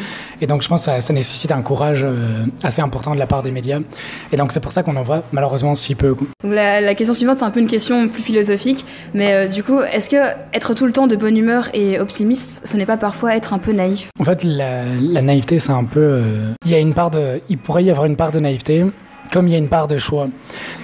Et 0.42 0.48
donc, 0.48 0.64
je 0.64 0.68
pense 0.68 0.88
que 0.88 1.00
ça, 1.00 1.14
nécessite 1.14 1.52
un 1.52 1.62
courage 1.62 2.02
euh, 2.04 2.46
assez 2.64 2.82
important 2.82 3.14
de 3.14 3.20
la 3.20 3.28
part 3.28 3.44
des 3.44 3.52
médias. 3.52 3.80
Et 4.32 4.38
donc, 4.38 4.52
c'est 4.52 4.60
pour 4.60 4.72
ça 4.72 4.84
qu'on 4.84 4.96
en 4.96 5.04
voit 5.04 5.24
malheureusement 5.32 5.76
si 5.76 5.96
peu. 5.96 6.16
La, 6.44 6.96
question 6.96 7.14
suivante, 7.14 7.38
c'est 7.38 7.46
un 7.46 7.52
peu 7.52 7.60
une 7.60 7.68
question 7.68 8.08
plus 8.08 8.24
philosophique. 8.24 8.84
Mais 9.14 9.34
euh, 9.34 9.48
du 9.48 9.64
coup, 9.64 9.80
est-ce 9.80 10.10
que 10.10 10.18
être 10.54 10.74
tout 10.74 10.88
le 10.88 10.92
temps 10.92 11.06
de 11.06 11.16
bonne 11.16 11.38
humeur 11.38 11.70
et 11.76 12.00
optimiste, 12.00 12.66
ce 12.66 12.78
n'est 12.78 12.88
pas 12.88 12.98
parfois 12.98 13.36
être 13.36 13.54
un 13.54 13.60
peu 13.60 13.74
naïf? 13.74 14.10
En 14.20 14.24
fait, 14.24 14.44
la, 14.44 14.86
naïveté, 15.22 15.60
c'est 15.60 15.72
un 15.72 15.84
peu. 15.84 16.00
Euh, 16.00 16.54
il 16.66 16.72
y 16.72 16.76
a 16.76 16.80
une 16.80 16.94
part 16.94 17.12
de 17.12 17.40
pourrait 17.66 17.75
y 17.82 17.90
avoir 17.90 18.06
une 18.06 18.16
part 18.16 18.32
de 18.32 18.40
naïveté, 18.40 18.86
comme 19.32 19.48
il 19.48 19.52
y 19.52 19.56
a 19.56 19.58
une 19.58 19.70
part 19.70 19.88
de 19.88 19.98
choix. 19.98 20.28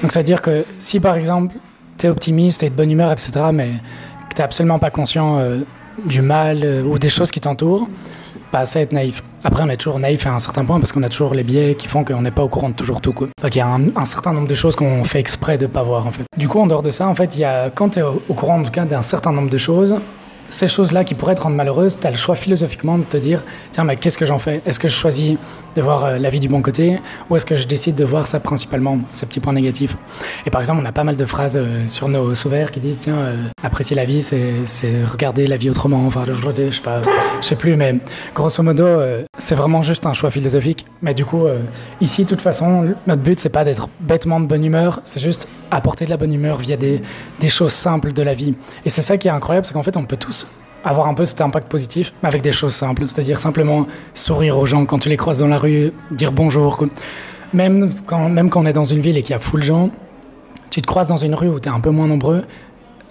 Donc 0.01 0.11
ça 0.11 0.19
veut 0.19 0.25
dire 0.25 0.41
que 0.41 0.65
si 0.79 0.99
par 0.99 1.15
exemple 1.15 1.55
tu 1.97 2.07
es 2.07 2.09
optimiste 2.09 2.63
et 2.63 2.69
de 2.69 2.75
bonne 2.75 2.91
humeur, 2.91 3.11
etc., 3.11 3.31
mais 3.53 3.71
que 4.29 4.35
tu 4.35 4.41
n'es 4.41 4.45
absolument 4.45 4.79
pas 4.79 4.89
conscient 4.89 5.39
euh, 5.39 5.61
du 6.05 6.21
mal 6.21 6.61
euh, 6.63 6.83
ou 6.83 6.97
des 6.99 7.09
choses 7.09 7.31
qui 7.31 7.39
t'entourent, 7.39 7.87
bah, 8.51 8.65
ça 8.65 8.81
être 8.81 8.91
naïf. 8.91 9.23
Après, 9.43 9.63
on 9.63 9.69
est 9.69 9.77
toujours 9.77 9.97
naïf 9.97 10.27
à 10.27 10.33
un 10.33 10.39
certain 10.39 10.65
point 10.65 10.79
parce 10.79 10.91
qu'on 10.91 11.03
a 11.03 11.09
toujours 11.09 11.33
les 11.33 11.43
biais 11.43 11.75
qui 11.75 11.87
font 11.87 12.03
qu'on 12.03 12.21
n'est 12.21 12.31
pas 12.31 12.43
au 12.43 12.47
courant 12.47 12.69
de 12.69 12.75
toujours 12.75 13.01
tout. 13.01 13.13
Quoi. 13.13 13.29
Il 13.43 13.55
y 13.55 13.59
a 13.59 13.67
un, 13.67 14.05
certain 14.05 14.33
nombre 14.33 14.47
de 14.47 14.55
choses 14.55 14.75
qu'on 14.75 15.03
fait 15.03 15.19
exprès 15.19 15.57
de 15.57 15.65
ne 15.65 15.71
pas 15.71 15.83
voir 15.83 16.05
en 16.05 16.11
fait. 16.11 16.25
Du 16.37 16.47
coup, 16.47 16.59
en 16.59 16.67
dehors 16.67 16.83
de 16.83 16.91
ça, 16.91 17.07
en 17.07 17.15
fait, 17.15 17.35
il 17.35 17.41
y 17.41 17.45
a, 17.45 17.69
quand 17.69 17.89
tu 17.89 17.99
es 17.99 18.01
au, 18.03 18.33
courant 18.35 18.59
en 18.59 18.63
tout 18.63 18.71
d'un 18.71 19.01
certain 19.01 19.31
nombre 19.31 19.49
de 19.49 19.57
choses, 19.57 19.95
ces 20.51 20.67
choses-là 20.67 21.03
qui 21.03 21.15
pourraient 21.15 21.33
te 21.33 21.41
rendre 21.41 21.55
malheureuse, 21.55 21.97
tu 21.99 22.05
as 22.05 22.11
le 22.11 22.17
choix 22.17 22.35
philosophiquement 22.35 22.97
de 22.97 23.03
te 23.03 23.17
dire 23.17 23.43
tiens, 23.71 23.83
mais 23.83 23.95
qu'est-ce 23.95 24.17
que 24.17 24.25
j'en 24.25 24.37
fais? 24.37 24.61
Est-ce 24.65 24.79
que 24.79 24.87
je 24.87 24.93
choisis 24.93 25.37
de 25.75 25.81
voir 25.81 26.03
euh, 26.03 26.17
la 26.17 26.29
vie 26.29 26.41
du 26.41 26.49
bon 26.49 26.61
côté 26.61 26.99
ou 27.29 27.35
est-ce 27.35 27.45
que 27.45 27.55
je 27.55 27.65
décide 27.65 27.95
de 27.95 28.03
voir 28.03 28.27
ça 28.27 28.39
principalement, 28.39 28.99
ces 29.13 29.25
petits 29.25 29.39
points 29.39 29.53
négatifs? 29.53 29.95
Et 30.45 30.49
par 30.49 30.61
exemple, 30.61 30.81
on 30.83 30.85
a 30.85 30.91
pas 30.91 31.05
mal 31.05 31.15
de 31.15 31.25
phrases 31.25 31.57
euh, 31.57 31.87
sur 31.87 32.09
nos 32.09 32.35
sous-verts 32.35 32.71
qui 32.71 32.81
disent 32.81 32.99
tiens, 32.99 33.17
euh, 33.17 33.47
apprécier 33.63 33.95
la 33.95 34.05
vie, 34.05 34.21
c'est 34.21 35.05
regarder 35.05 35.47
la 35.47 35.57
vie 35.57 35.69
autrement. 35.69 36.05
Enfin, 36.05 36.25
je, 36.27 36.33
sais 36.71 36.81
sais 37.41 37.55
plus, 37.55 37.75
mais 37.77 37.95
grosso 38.35 38.61
modo, 38.61 38.85
c'est 39.37 39.55
vraiment 39.55 39.81
juste 39.81 40.05
un 40.05 40.13
choix 40.13 40.29
philosophique. 40.31 40.85
Mais 41.01 41.13
du 41.13 41.25
coup, 41.25 41.45
ici, 42.01 42.23
de 42.23 42.29
toute 42.29 42.41
façon, 42.41 42.93
notre 43.07 43.21
but, 43.21 43.39
c'est 43.39 43.49
pas 43.49 43.63
d'être 43.63 43.89
bêtement 43.99 44.39
de 44.39 44.45
bonne 44.45 44.65
humeur, 44.65 45.01
c'est 45.05 45.21
juste 45.21 45.47
apporter 45.71 46.05
de 46.05 46.09
la 46.09 46.17
bonne 46.17 46.33
humeur 46.33 46.57
via 46.57 46.77
des, 46.77 47.01
des 47.39 47.49
choses 47.49 47.73
simples 47.73 48.13
de 48.13 48.21
la 48.21 48.33
vie. 48.33 48.53
Et 48.85 48.89
c'est 48.89 49.01
ça 49.01 49.17
qui 49.17 49.27
est 49.27 49.31
incroyable, 49.31 49.65
c'est 49.65 49.73
qu'en 49.73 49.83
fait, 49.83 49.97
on 49.97 50.05
peut 50.05 50.17
tous 50.17 50.47
avoir 50.83 51.07
un 51.07 51.13
peu 51.13 51.25
cet 51.25 51.41
impact 51.41 51.67
positif, 51.67 52.13
mais 52.21 52.29
avec 52.29 52.41
des 52.41 52.51
choses 52.51 52.73
simples. 52.73 53.07
C'est-à-dire 53.07 53.39
simplement 53.39 53.87
sourire 54.13 54.57
aux 54.57 54.65
gens 54.65 54.85
quand 54.85 54.99
tu 54.99 55.09
les 55.09 55.17
croises 55.17 55.39
dans 55.39 55.47
la 55.47 55.57
rue, 55.57 55.91
dire 56.11 56.31
bonjour. 56.31 56.85
Même 57.53 57.93
quand, 58.05 58.29
même 58.29 58.49
quand 58.49 58.61
on 58.61 58.65
est 58.65 58.73
dans 58.73 58.83
une 58.83 59.01
ville 59.01 59.17
et 59.17 59.23
qu'il 59.23 59.31
y 59.31 59.35
a 59.35 59.39
full 59.39 59.61
gens, 59.61 59.89
tu 60.69 60.81
te 60.81 60.87
croises 60.87 61.07
dans 61.07 61.17
une 61.17 61.35
rue 61.35 61.49
où 61.49 61.59
tu 61.59 61.67
es 61.67 61.71
un 61.71 61.81
peu 61.81 61.89
moins 61.89 62.07
nombreux, 62.07 62.45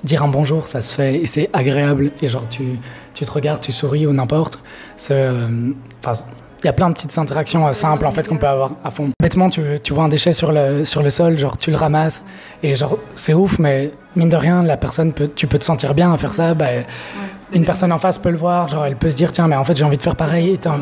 dire 0.02 0.22
un 0.22 0.28
bonjour, 0.28 0.66
ça 0.66 0.80
se 0.82 0.94
fait 0.94 1.16
et 1.16 1.26
c'est 1.26 1.50
agréable. 1.52 2.12
Et 2.22 2.28
genre, 2.28 2.48
tu, 2.48 2.78
tu 3.14 3.24
te 3.24 3.30
regardes, 3.30 3.60
tu 3.60 3.72
souris 3.72 4.06
ou 4.06 4.12
n'importe. 4.12 4.58
Euh, 5.10 5.72
il 6.62 6.66
y 6.66 6.68
a 6.68 6.72
plein 6.72 6.88
de 6.88 6.94
petites 6.94 7.16
interactions 7.18 7.66
euh, 7.66 7.72
simples 7.72 8.06
en 8.06 8.10
fait 8.10 8.28
qu'on 8.28 8.36
peut 8.36 8.48
avoir 8.48 8.72
à 8.84 8.90
fond. 8.90 9.10
Bêtement, 9.20 9.48
tu, 9.48 9.62
tu, 9.82 9.92
vois 9.92 10.04
un 10.04 10.08
déchet 10.08 10.32
sur 10.32 10.52
le, 10.52 10.84
sur 10.84 11.02
le 11.02 11.10
sol, 11.10 11.38
genre 11.38 11.56
tu 11.56 11.70
le 11.70 11.76
ramasses 11.76 12.22
et 12.62 12.74
genre 12.74 12.98
c'est 13.14 13.34
ouf, 13.34 13.58
mais 13.58 13.92
mine 14.16 14.28
de 14.28 14.36
rien, 14.36 14.62
la 14.62 14.76
personne 14.76 15.12
peut, 15.12 15.30
tu 15.34 15.46
peux 15.46 15.58
te 15.58 15.64
sentir 15.64 15.94
bien 15.94 16.12
à 16.12 16.16
faire 16.16 16.34
ça. 16.34 16.54
Bah, 16.54 16.66
une 17.52 17.64
personne 17.64 17.92
en 17.92 17.98
face 17.98 18.18
peut 18.18 18.30
le 18.30 18.36
voir, 18.36 18.68
genre 18.68 18.86
elle 18.86 18.96
peut 18.96 19.10
se 19.10 19.16
dire 19.16 19.32
tiens 19.32 19.48
mais 19.48 19.56
en 19.56 19.64
fait 19.64 19.76
j'ai 19.76 19.84
envie 19.84 19.96
de 19.96 20.02
faire 20.02 20.16
pareil, 20.16 20.58
t'as 20.58 20.76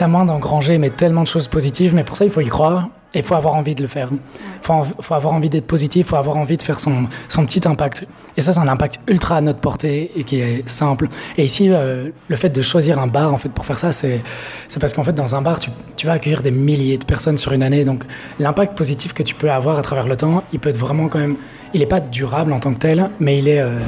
as 0.00 0.08
moins 0.08 0.24
d'engranger 0.24 0.78
mais 0.78 0.90
tellement 0.90 1.22
de 1.22 1.28
choses 1.28 1.48
positives, 1.48 1.94
mais 1.94 2.04
pour 2.04 2.16
ça 2.16 2.24
il 2.24 2.30
faut 2.30 2.40
y 2.40 2.48
croire 2.48 2.88
et 3.14 3.18
il 3.18 3.24
faut 3.24 3.34
avoir 3.34 3.54
envie 3.56 3.74
de 3.74 3.82
le 3.82 3.88
faire. 3.88 4.08
Il 4.10 4.18
faut, 4.62 4.84
faut, 5.00 5.14
avoir 5.14 5.34
envie 5.34 5.50
d'être 5.50 5.66
positif, 5.66 6.06
il 6.06 6.08
faut 6.08 6.16
avoir 6.16 6.36
envie 6.36 6.56
de 6.56 6.62
faire 6.62 6.80
son, 6.80 7.08
son 7.28 7.44
petit 7.44 7.66
impact. 7.68 8.06
Et 8.36 8.40
ça 8.40 8.54
c'est 8.54 8.60
un 8.60 8.68
impact 8.68 9.00
ultra 9.06 9.36
à 9.36 9.40
notre 9.42 9.58
portée 9.58 10.10
et 10.16 10.24
qui 10.24 10.40
est 10.40 10.66
simple. 10.68 11.08
Et 11.36 11.44
ici 11.44 11.68
euh, 11.68 12.08
le 12.28 12.36
fait 12.36 12.48
de 12.48 12.62
choisir 12.62 12.98
un 12.98 13.06
bar 13.06 13.32
en 13.34 13.38
fait 13.38 13.50
pour 13.50 13.66
faire 13.66 13.78
ça 13.78 13.92
c'est 13.92 14.22
parce 14.80 14.94
qu'en 14.94 15.04
fait 15.04 15.12
dans 15.12 15.34
un 15.34 15.42
bar 15.42 15.58
tu, 15.58 15.70
tu, 15.96 16.06
vas 16.06 16.14
accueillir 16.14 16.42
des 16.42 16.50
milliers 16.50 16.98
de 16.98 17.04
personnes 17.04 17.38
sur 17.38 17.52
une 17.52 17.62
année 17.62 17.84
donc 17.84 18.04
l'impact 18.38 18.76
positif 18.76 19.12
que 19.12 19.22
tu 19.22 19.34
peux 19.34 19.50
avoir 19.50 19.78
à 19.78 19.82
travers 19.82 20.06
le 20.06 20.16
temps 20.16 20.42
il 20.52 20.60
peut 20.60 20.70
être 20.70 20.78
vraiment 20.78 21.08
quand 21.08 21.18
même 21.18 21.36
il 21.74 21.80
n'est 21.80 21.86
pas 21.86 22.00
durable 22.00 22.52
en 22.52 22.60
tant 22.60 22.72
que 22.72 22.78
tel 22.78 23.10
mais 23.20 23.38
il 23.38 23.48
est 23.48 23.60
euh, 23.60 23.78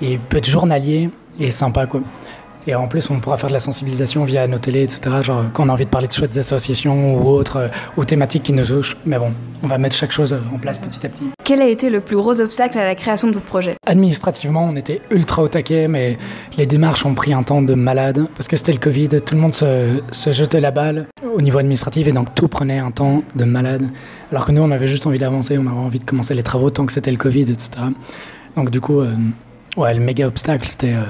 il 0.00 0.18
peut 0.18 0.38
être 0.38 0.48
journalier 0.48 1.10
et 1.38 1.50
sympa 1.50 1.86
quoi. 1.86 2.00
Et 2.68 2.74
en 2.74 2.88
plus, 2.88 3.10
on 3.10 3.20
pourra 3.20 3.36
faire 3.36 3.48
de 3.48 3.54
la 3.54 3.60
sensibilisation 3.60 4.24
via 4.24 4.48
nos 4.48 4.58
télés, 4.58 4.82
etc. 4.82 5.00
Genre, 5.22 5.44
quand 5.52 5.64
on 5.64 5.68
a 5.68 5.72
envie 5.72 5.84
de 5.84 5.90
parler 5.90 6.08
de 6.08 6.12
chouettes 6.12 6.36
associations 6.36 7.16
ou 7.16 7.28
autres, 7.28 7.56
euh, 7.58 7.68
ou 7.96 8.04
thématiques 8.04 8.42
qui 8.42 8.52
nous 8.52 8.64
touchent. 8.64 8.96
Mais 9.06 9.18
bon, 9.18 9.30
on 9.62 9.68
va 9.68 9.78
mettre 9.78 9.94
chaque 9.94 10.10
chose 10.10 10.36
en 10.52 10.58
place 10.58 10.78
petit 10.78 11.06
à 11.06 11.08
petit. 11.08 11.26
Quel 11.44 11.62
a 11.62 11.68
été 11.68 11.90
le 11.90 12.00
plus 12.00 12.16
gros 12.16 12.40
obstacle 12.40 12.76
à 12.78 12.84
la 12.84 12.96
création 12.96 13.28
de 13.28 13.34
votre 13.34 13.46
projet 13.46 13.76
Administrativement, 13.86 14.64
on 14.64 14.74
était 14.74 15.00
ultra 15.10 15.42
au 15.44 15.48
taquet, 15.48 15.86
mais 15.86 16.18
les 16.58 16.66
démarches 16.66 17.06
ont 17.06 17.14
pris 17.14 17.32
un 17.32 17.44
temps 17.44 17.62
de 17.62 17.74
malade. 17.74 18.26
Parce 18.34 18.48
que 18.48 18.56
c'était 18.56 18.72
le 18.72 18.78
Covid, 18.78 19.08
tout 19.24 19.36
le 19.36 19.40
monde 19.40 19.54
se, 19.54 20.00
se, 20.10 20.32
jetait 20.32 20.60
la 20.60 20.72
balle 20.72 21.06
au 21.34 21.40
niveau 21.40 21.58
administratif, 21.58 22.08
et 22.08 22.12
donc 22.12 22.34
tout 22.34 22.48
prenait 22.48 22.80
un 22.80 22.90
temps 22.90 23.22
de 23.36 23.44
malade. 23.44 23.88
Alors 24.32 24.44
que 24.44 24.50
nous, 24.50 24.62
on 24.62 24.72
avait 24.72 24.88
juste 24.88 25.06
envie 25.06 25.18
d'avancer, 25.18 25.56
on 25.56 25.68
avait 25.68 25.70
envie 25.70 26.00
de 26.00 26.04
commencer 26.04 26.34
les 26.34 26.42
travaux 26.42 26.70
tant 26.70 26.84
que 26.84 26.92
c'était 26.92 27.12
le 27.12 27.16
Covid, 27.16 27.42
etc. 27.42 27.70
Donc 28.56 28.70
du 28.70 28.80
coup, 28.80 29.00
euh, 29.00 29.14
Ouais, 29.76 29.92
le 29.92 30.00
méga 30.00 30.26
obstacle, 30.26 30.66
c'était 30.66 30.94
euh, 30.94 31.04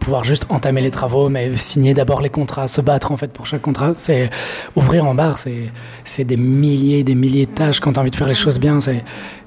pouvoir 0.00 0.22
juste 0.22 0.46
entamer 0.50 0.82
les 0.82 0.90
travaux, 0.90 1.30
mais 1.30 1.56
signer 1.56 1.94
d'abord 1.94 2.20
les 2.20 2.28
contrats, 2.28 2.68
se 2.68 2.82
battre 2.82 3.10
en 3.10 3.16
fait 3.16 3.32
pour 3.32 3.46
chaque 3.46 3.62
contrat. 3.62 3.92
C'est 3.96 4.28
ouvrir 4.76 5.06
en 5.06 5.14
bar, 5.14 5.38
c'est 5.38 6.24
des 6.24 6.36
milliers, 6.36 7.04
des 7.04 7.14
milliers 7.14 7.46
de 7.46 7.52
tâches. 7.52 7.80
Quand 7.80 7.94
tu 7.94 7.98
as 7.98 8.02
envie 8.02 8.10
de 8.10 8.16
faire 8.16 8.28
les 8.28 8.34
choses 8.34 8.60
bien, 8.60 8.78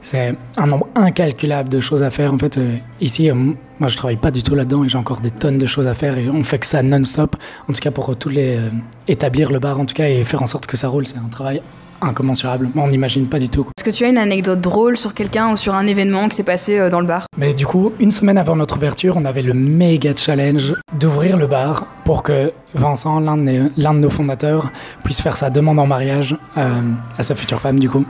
c'est 0.01 0.35
un 0.57 0.65
nombre 0.65 0.87
incalculable 0.95 1.69
de 1.69 1.79
choses 1.79 2.01
à 2.01 2.09
faire. 2.09 2.33
En 2.33 2.39
fait, 2.39 2.57
euh, 2.57 2.77
ici, 2.99 3.29
euh, 3.29 3.53
Moi, 3.79 3.87
je 3.87 3.95
travaille 3.95 4.17
pas 4.17 4.31
du 4.31 4.43
tout 4.43 4.55
là-dedans 4.55 4.83
et 4.83 4.89
j'ai 4.89 4.97
encore 4.97 5.21
des 5.21 5.31
tonnes 5.31 5.57
de 5.57 5.65
choses 5.65 5.87
à 5.87 5.93
faire 5.93 6.17
et 6.17 6.29
on 6.29 6.43
fait 6.43 6.59
que 6.59 6.65
ça 6.65 6.83
non-stop. 6.83 7.35
En 7.69 7.73
tout 7.73 7.79
cas, 7.79 7.91
pour 7.91 8.15
tous 8.17 8.29
les 8.29 8.57
euh, 8.57 8.69
établir 9.07 9.51
le 9.51 9.59
bar, 9.59 9.79
en 9.79 9.85
tout 9.85 9.95
cas, 9.95 10.09
et 10.09 10.23
faire 10.23 10.41
en 10.41 10.47
sorte 10.47 10.65
que 10.65 10.75
ça 10.75 10.89
roule, 10.89 11.07
c'est 11.07 11.17
un 11.17 11.29
travail 11.29 11.61
incommensurable. 12.01 12.69
On 12.75 12.87
n'imagine 12.87 13.27
pas 13.27 13.39
du 13.39 13.49
tout. 13.49 13.67
Est-ce 13.77 13.83
que 13.83 13.89
tu 13.89 14.03
as 14.05 14.09
une 14.09 14.17
anecdote 14.17 14.59
drôle 14.59 14.97
sur 14.97 15.13
quelqu'un 15.13 15.51
ou 15.51 15.57
sur 15.57 15.75
un 15.75 15.85
événement 15.85 16.29
qui 16.29 16.35
s'est 16.35 16.43
passé 16.43 16.77
euh, 16.77 16.89
dans 16.89 16.99
le 16.99 17.07
bar? 17.07 17.25
Mais 17.37 17.53
du 17.53 17.65
coup, 17.65 17.93
une 17.99 18.11
semaine 18.11 18.37
avant 18.37 18.55
notre 18.55 18.77
ouverture, 18.77 19.15
on 19.17 19.25
avait 19.25 19.41
le 19.41 19.53
méga 19.53 20.13
challenge 20.15 20.75
d'ouvrir 20.99 21.37
le 21.37 21.47
bar 21.47 21.87
pour 22.03 22.23
que 22.23 22.51
Vincent, 22.73 23.19
l'un 23.19 23.37
de, 23.37 23.71
l'un 23.77 23.93
de 23.93 23.99
nos 23.99 24.09
fondateurs, 24.09 24.71
puisse 25.03 25.21
faire 25.21 25.37
sa 25.37 25.49
demande 25.49 25.79
en 25.79 25.87
mariage 25.87 26.35
euh, 26.57 26.81
à 27.17 27.23
sa 27.23 27.35
future 27.35 27.61
femme, 27.61 27.79
du 27.79 27.89
coup. 27.89 28.05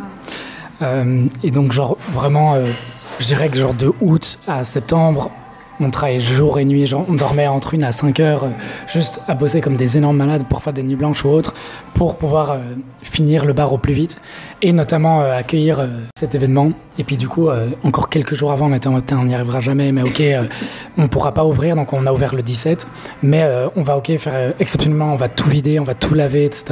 Euh, 0.82 1.26
et 1.44 1.52
donc, 1.52 1.72
genre, 1.72 1.98
vraiment, 2.14 2.56
euh, 2.56 2.72
je 3.20 3.28
dirais 3.28 3.50
que 3.50 3.58
genre 3.58 3.74
de 3.74 3.92
août 4.02 4.40
à 4.48 4.64
septembre, 4.64 5.32
on 5.80 5.90
travaillait 5.90 6.20
jour 6.20 6.60
et 6.60 6.66
nuit, 6.66 6.92
on 6.94 7.14
dormait 7.14 7.48
entre 7.48 7.74
une 7.74 7.84
à 7.84 7.92
5 7.92 8.20
heures, 8.20 8.44
euh, 8.44 8.50
juste 8.88 9.22
à 9.28 9.34
bosser 9.34 9.62
comme 9.62 9.76
des 9.76 9.98
énormes 9.98 10.18
malades 10.18 10.46
pour 10.48 10.62
faire 10.62 10.74
des 10.74 10.84
nuits 10.84 10.96
blanches 10.96 11.24
ou 11.24 11.30
autres, 11.30 11.54
pour 11.94 12.18
pouvoir 12.18 12.52
euh, 12.52 12.58
finir 13.02 13.46
le 13.46 13.54
bar 13.54 13.72
au 13.72 13.78
plus 13.78 13.94
vite, 13.94 14.20
et 14.62 14.74
notamment 14.74 15.22
euh, 15.22 15.38
accueillir 15.38 15.88
cet 16.18 16.36
événement. 16.36 16.72
Et 16.98 17.04
puis 17.04 17.16
du 17.16 17.30
coup, 17.30 17.48
encore 17.84 18.10
quelques 18.10 18.36
jours 18.36 18.52
avant, 18.52 18.70
on 18.70 18.74
était 18.74 18.88
en 18.88 18.92
mode, 18.92 19.04
on 19.14 19.24
n'y 19.24 19.34
arrivera 19.34 19.62
jamais, 19.62 19.92
mais 19.94 20.02
ok, 20.02 20.22
on 20.98 21.08
pourra 21.08 21.34
pas 21.34 21.46
ouvrir, 21.46 21.78
donc 21.78 21.94
on 21.94 22.06
a 22.06 22.12
ouvert 22.12 22.36
le 22.36 22.42
17, 22.42 22.86
mais 23.24 23.50
on 23.78 23.84
va 23.84 23.96
ok 23.96 24.18
faire 24.18 24.54
exceptionnellement, 24.60 25.14
on 25.14 25.16
va 25.16 25.30
tout 25.30 25.48
vider, 25.48 25.80
on 25.80 25.86
va 25.86 25.94
tout 25.94 26.14
laver, 26.14 26.44
etc. 26.46 26.66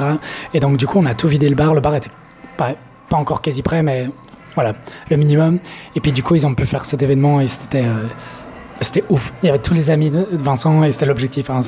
Et 0.53 0.59
donc 0.59 0.75
du 0.75 0.85
coup, 0.85 0.99
on 0.99 1.05
a 1.05 1.13
tout 1.13 1.29
vidé 1.29 1.47
le 1.47 1.55
bar, 1.55 1.73
le 1.73 1.79
bar 1.79 1.95
était 1.95 2.09
pas, 2.57 2.71
pas 3.09 3.17
encore 3.17 3.41
quasi 3.41 3.61
prêt, 3.61 3.81
mais 3.83 4.09
voilà, 4.55 4.73
le 5.09 5.15
minimum. 5.15 5.59
Et 5.95 6.01
puis 6.01 6.11
du 6.11 6.23
coup, 6.23 6.35
ils 6.35 6.45
ont 6.45 6.55
pu 6.55 6.65
faire 6.65 6.83
cet 6.83 7.01
événement 7.01 7.39
et 7.39 7.47
c'était 7.47 7.85
c'était 8.81 9.03
ouf. 9.09 9.33
Il 9.43 9.47
y 9.47 9.49
avait 9.49 9.59
tous 9.59 9.73
les 9.73 9.89
amis 9.89 10.09
de 10.09 10.25
Vincent 10.31 10.83
et 10.83 10.91
c'était 10.91 11.05
l'objectif. 11.05 11.49
hein. 11.49 11.61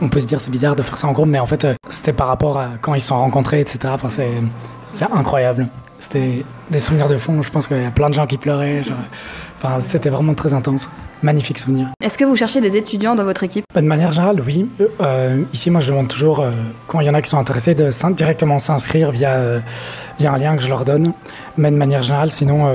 On 0.00 0.08
peut 0.08 0.20
se 0.20 0.26
dire 0.26 0.40
c'est 0.40 0.50
bizarre 0.50 0.76
de 0.76 0.82
faire 0.82 0.98
ça 0.98 1.06
en 1.06 1.12
groupe, 1.12 1.28
mais 1.28 1.38
en 1.38 1.46
fait, 1.46 1.64
euh, 1.64 1.74
c'était 1.90 2.12
par 2.12 2.28
rapport 2.28 2.58
à 2.58 2.70
quand 2.80 2.94
ils 2.94 3.00
se 3.00 3.08
sont 3.08 3.18
rencontrés, 3.18 3.60
etc. 3.60 3.78
Enfin, 3.88 4.08
c'est 4.08 5.04
incroyable. 5.12 5.68
C'était 5.98 6.44
des 6.70 6.80
souvenirs 6.80 7.08
de 7.08 7.16
fond. 7.16 7.40
Je 7.40 7.50
pense 7.50 7.66
qu'il 7.66 7.80
y 7.80 7.84
a 7.84 7.90
plein 7.90 8.08
de 8.10 8.14
gens 8.14 8.26
qui 8.26 8.36
pleuraient. 8.36 8.82
genre, 8.82 8.96
Enfin, 9.62 9.80
c'était 9.80 10.10
vraiment 10.10 10.34
très 10.34 10.52
intense. 10.52 10.90
Magnifique 11.22 11.58
souvenir. 11.58 11.88
Est-ce 12.02 12.18
que 12.18 12.24
vous 12.24 12.36
cherchez 12.36 12.60
des 12.60 12.76
étudiants 12.76 13.14
dans 13.14 13.24
votre 13.24 13.44
équipe? 13.44 13.64
Bah, 13.74 13.80
De 13.80 13.86
manière 13.86 14.12
générale, 14.12 14.42
oui. 14.44 14.68
Euh, 15.00 15.42
ici, 15.54 15.70
moi, 15.70 15.80
je 15.80 15.88
demande 15.88 16.08
toujours, 16.08 16.40
euh, 16.40 16.50
quand 16.86 17.00
il 17.00 17.06
y 17.06 17.10
en 17.10 17.14
a 17.14 17.22
qui 17.22 17.30
sont 17.30 17.38
intéressés, 17.38 17.74
de 17.74 17.88
directement 18.14 18.58
s'inscrire 18.58 19.10
via, 19.10 19.36
euh, 19.36 19.60
via 20.18 20.32
un 20.34 20.36
lien 20.36 20.54
que 20.56 20.62
je 20.62 20.68
leur 20.68 20.84
donne. 20.84 21.12
Mais 21.56 21.70
de 21.70 21.76
manière 21.76 22.02
générale, 22.02 22.30
sinon, 22.30 22.70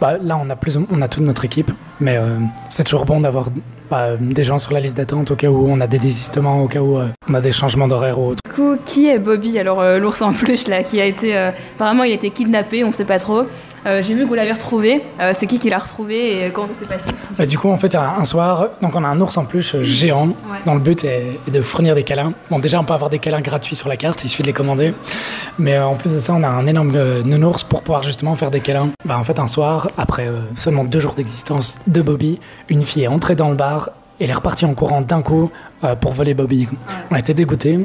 bah, 0.00 0.16
là, 0.18 0.38
on 0.42 0.48
a, 0.48 0.56
plus, 0.56 0.78
on 0.90 1.02
a 1.02 1.08
toute 1.08 1.24
notre 1.24 1.44
équipe. 1.44 1.70
Mais 2.00 2.16
euh, 2.16 2.38
c'est 2.68 2.84
toujours 2.84 3.04
bon 3.04 3.20
d'avoir 3.20 3.48
bah, 3.90 4.16
des 4.18 4.44
gens 4.44 4.58
sur 4.58 4.72
la 4.72 4.80
liste 4.80 4.96
d'attente 4.96 5.30
au 5.30 5.36
cas 5.36 5.48
où 5.48 5.66
on 5.68 5.80
a 5.80 5.86
des 5.86 5.98
désistements, 5.98 6.62
au 6.62 6.68
cas 6.68 6.80
où 6.80 6.98
euh, 6.98 7.08
on 7.28 7.34
a 7.34 7.40
des 7.40 7.52
changements 7.52 7.88
d'horaire 7.88 8.18
ou 8.18 8.30
autre. 8.30 8.40
Du 8.44 8.52
coup, 8.52 8.76
qui 8.84 9.08
est 9.08 9.18
Bobby? 9.18 9.58
Alors, 9.58 9.80
euh, 9.80 9.98
l'ours 9.98 10.20
en 10.22 10.32
peluche, 10.34 10.66
là, 10.66 10.82
qui 10.82 11.00
a 11.00 11.06
été. 11.06 11.36
apparemment, 11.36 12.04
il 12.04 12.12
a 12.12 12.14
été 12.14 12.30
kidnappé, 12.30 12.84
on 12.84 12.92
sait 12.92 13.04
pas 13.04 13.18
trop. 13.18 13.44
Euh, 13.86 14.02
J'ai 14.02 14.14
vu 14.14 14.24
que 14.24 14.28
vous 14.28 14.34
l'avez 14.34 14.50
retrouvé. 14.52 15.02
Euh, 15.20 15.32
c'est 15.34 15.46
qui 15.46 15.58
qui 15.60 15.70
l'a 15.70 15.78
retrouvé 15.78 16.46
et 16.46 16.50
comment 16.50 16.66
ça 16.66 16.74
s'est 16.74 16.86
passé 16.86 17.04
Bah, 17.38 17.46
du 17.46 17.56
coup, 17.56 17.70
en 17.70 17.76
fait, 17.76 17.94
un 17.94 18.24
soir, 18.24 18.68
donc 18.82 18.96
on 18.96 19.04
a 19.04 19.06
un 19.08 19.20
ours 19.20 19.36
en 19.38 19.44
peluche 19.44 19.76
géant, 19.82 20.26
Ouais. 20.28 20.58
dont 20.66 20.74
le 20.74 20.80
but 20.80 21.04
est, 21.04 21.38
est 21.46 21.50
de 21.52 21.62
fournir 21.62 21.94
des 21.94 22.02
câlins. 22.02 22.32
Bon, 22.50 22.58
déjà, 22.58 22.80
on 22.80 22.84
peut 22.84 22.94
avoir 22.94 23.10
des 23.10 23.18
câlins 23.20 23.40
gratuits 23.40 23.76
sur 23.76 23.88
la 23.88 23.96
carte, 23.96 24.24
il 24.24 24.28
suffit 24.28 24.42
de 24.42 24.48
les 24.48 24.52
commander. 24.52 24.92
Mais 25.58 25.74
euh, 25.76 25.86
en 25.86 25.94
plus 25.94 26.14
de 26.14 26.20
ça, 26.20 26.32
on 26.34 26.42
a 26.42 26.48
un 26.48 26.66
énorme 26.66 26.92
euh, 26.96 27.22
nounours 27.22 27.62
pour 27.62 27.82
pouvoir 27.82 28.02
justement 28.02 28.34
faire 28.34 28.50
des 28.50 28.60
câlins. 28.60 28.88
Bah, 29.04 29.16
en 29.18 29.22
fait, 29.24 29.38
un 29.38 29.46
soir, 29.46 29.90
après 29.96 30.26
euh, 30.26 30.40
seulement 30.56 30.82
deux 30.84 30.98
jours 31.00 31.14
d'existence 31.14 31.78
de 31.86 32.02
Bobby, 32.02 32.40
une 32.68 32.82
fille 32.82 33.04
est 33.04 33.08
entrée 33.08 33.36
dans 33.36 33.50
le 33.50 33.54
bar 33.56 33.90
et 34.18 34.24
elle 34.24 34.30
est 34.30 34.34
repartie 34.34 34.64
en 34.64 34.74
courant 34.74 35.02
d'un 35.02 35.22
coup 35.22 35.50
euh, 35.84 35.94
pour 35.94 36.12
voler 36.12 36.34
Bobby. 36.34 36.66
On 37.10 37.14
a 37.14 37.18
été 37.20 37.34
dégoûtés. 37.34 37.78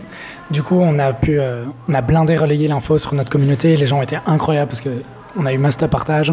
Du 0.50 0.64
coup, 0.64 0.80
on 0.82 0.98
a 0.98 1.14
pu, 1.14 1.40
euh, 1.40 1.66
on 1.90 1.94
a 1.94 2.02
blindé, 2.02 2.38
relayé 2.38 2.68
l'info 2.68 2.98
sur 2.98 3.14
notre 3.14 3.30
communauté. 3.30 3.76
Les 3.78 3.86
gens 3.86 4.02
étaient 4.02 4.20
incroyables 4.26 4.70
parce 4.70 4.82
que 4.82 4.90
on 5.38 5.46
a 5.46 5.54
eu 5.54 5.58
master 5.58 5.90
partage 5.90 6.32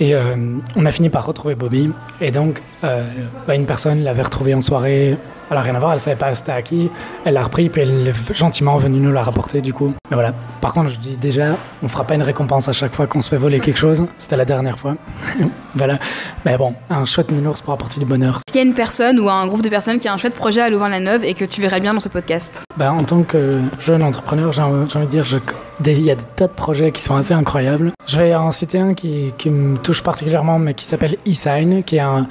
et 0.00 0.14
euh, 0.14 0.36
on 0.76 0.86
a 0.86 0.92
fini 0.92 1.08
par 1.08 1.26
retrouver 1.26 1.54
Bobby. 1.54 1.90
Et 2.20 2.30
donc, 2.30 2.62
euh, 2.84 3.04
bah, 3.46 3.54
une 3.54 3.66
personne 3.66 4.02
l'avait 4.02 4.22
retrouvé 4.22 4.54
en 4.54 4.60
soirée. 4.60 5.16
Elle 5.52 5.58
n'a 5.58 5.62
rien 5.64 5.74
à 5.74 5.78
voir, 5.78 5.92
elle 5.92 6.00
savait 6.00 6.16
pas 6.16 6.34
c'était 6.34 6.52
à 6.52 6.62
qui. 6.62 6.90
Elle 7.26 7.34
l'a 7.34 7.42
repris, 7.42 7.68
puis 7.68 7.82
elle 7.82 8.08
est 8.08 8.32
gentiment 8.34 8.78
venue 8.78 9.00
nous 9.00 9.12
la 9.12 9.22
rapporter 9.22 9.60
du 9.60 9.74
coup. 9.74 9.92
Mais 10.10 10.14
voilà. 10.14 10.32
Par 10.62 10.72
contre, 10.72 10.88
je 10.88 10.98
dis 10.98 11.18
déjà, 11.18 11.50
on 11.82 11.88
fera 11.88 12.04
pas 12.04 12.14
une 12.14 12.22
récompense 12.22 12.70
à 12.70 12.72
chaque 12.72 12.94
fois 12.94 13.06
qu'on 13.06 13.20
se 13.20 13.28
fait 13.28 13.36
voler 13.36 13.60
quelque 13.60 13.76
chose. 13.78 14.06
C'était 14.16 14.36
la 14.36 14.46
dernière 14.46 14.78
fois. 14.78 14.96
voilà. 15.74 15.98
Mais 16.46 16.56
bon, 16.56 16.74
un 16.88 17.04
chouette 17.04 17.30
nounours 17.30 17.60
pour 17.60 17.74
apporter 17.74 18.00
du 18.00 18.06
bonheur. 18.06 18.36
Est-ce 18.46 18.52
qu'il 18.52 18.62
y 18.62 18.64
a 18.64 18.66
une 18.66 18.74
personne 18.74 19.20
ou 19.20 19.28
un 19.28 19.46
groupe 19.46 19.60
de 19.62 19.68
personnes 19.68 19.98
qui 19.98 20.08
a 20.08 20.12
un 20.14 20.16
chouette 20.16 20.34
projet 20.34 20.62
à 20.62 20.70
Louvain-la-Neuve 20.70 21.22
et 21.24 21.34
que 21.34 21.44
tu 21.44 21.60
verrais 21.60 21.80
bien 21.80 21.92
dans 21.92 22.00
ce 22.00 22.08
podcast? 22.08 22.62
Bah, 22.78 22.90
en 22.90 23.04
tant 23.04 23.22
que 23.22 23.60
jeune 23.78 24.02
entrepreneur, 24.02 24.52
j'ai 24.52 24.62
envie 24.62 24.86
de 24.88 25.04
dire, 25.10 25.26
je- 25.26 25.36
il 25.84 26.00
y 26.00 26.10
a 26.10 26.14
des 26.14 26.22
tas 26.36 26.46
de 26.46 26.52
projets 26.52 26.92
qui 26.92 27.02
sont 27.02 27.16
assez 27.16 27.34
incroyables. 27.34 27.92
Je 28.06 28.16
vais 28.18 28.34
en 28.34 28.52
citer 28.52 28.78
un 28.78 28.94
qui, 28.94 29.32
qui 29.36 29.50
me 29.50 29.76
touche 29.76 30.02
particulièrement, 30.02 30.58
mais 30.58 30.72
qui 30.74 30.86
s'appelle 30.86 31.16
eSign, 31.26 31.82
qui 31.82 31.96
est 31.96 32.00
un, 32.00 32.26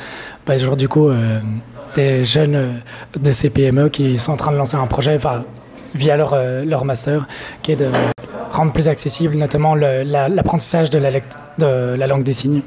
bah, 0.48 0.58
genre 0.58 0.76
du 0.78 0.88
coup, 0.88 1.10
euh, 1.10 1.40
des 1.96 2.24
jeunes 2.24 2.56
euh, 2.56 2.72
de 3.20 3.32
ces 3.32 3.50
PME 3.50 3.90
qui 3.90 4.18
sont 4.18 4.34
en 4.34 4.38
train 4.38 4.52
de 4.52 4.58
lancer 4.58 4.76
un 4.78 4.88
projet 4.88 5.16
enfin, 5.16 5.44
via 5.96 6.16
leur, 6.18 6.34
euh, 6.34 6.64
leur 6.64 6.86
master, 6.86 7.28
qui 7.62 7.74
est 7.74 7.76
de 7.76 7.88
rendre 8.52 8.72
plus 8.74 8.88
accessible 8.90 9.36
notamment 9.36 9.76
la- 9.76 10.04
l'apprentissage 10.30 10.90
de, 10.90 11.00
la 11.00 11.12
lec- 11.12 11.24
de 11.58 11.96
la 11.96 12.08
langue 12.08 12.24
des 12.24 12.34
signes. 12.34 12.62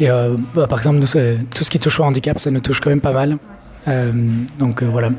Et 0.00 0.10
euh, 0.10 0.34
bah, 0.54 0.66
par 0.66 0.78
exemple, 0.78 0.98
nous, 0.98 1.06
tout 1.54 1.64
ce 1.64 1.70
qui 1.70 1.78
touche 1.78 2.00
au 2.00 2.04
handicap, 2.04 2.38
ça 2.38 2.50
nous 2.50 2.60
touche 2.60 2.80
quand 2.80 2.90
même 2.90 3.00
pas 3.00 3.12
mal. 3.12 3.38
Euh, 3.86 4.12
donc 4.58 4.82
euh, 4.82 4.86
voilà, 4.90 5.10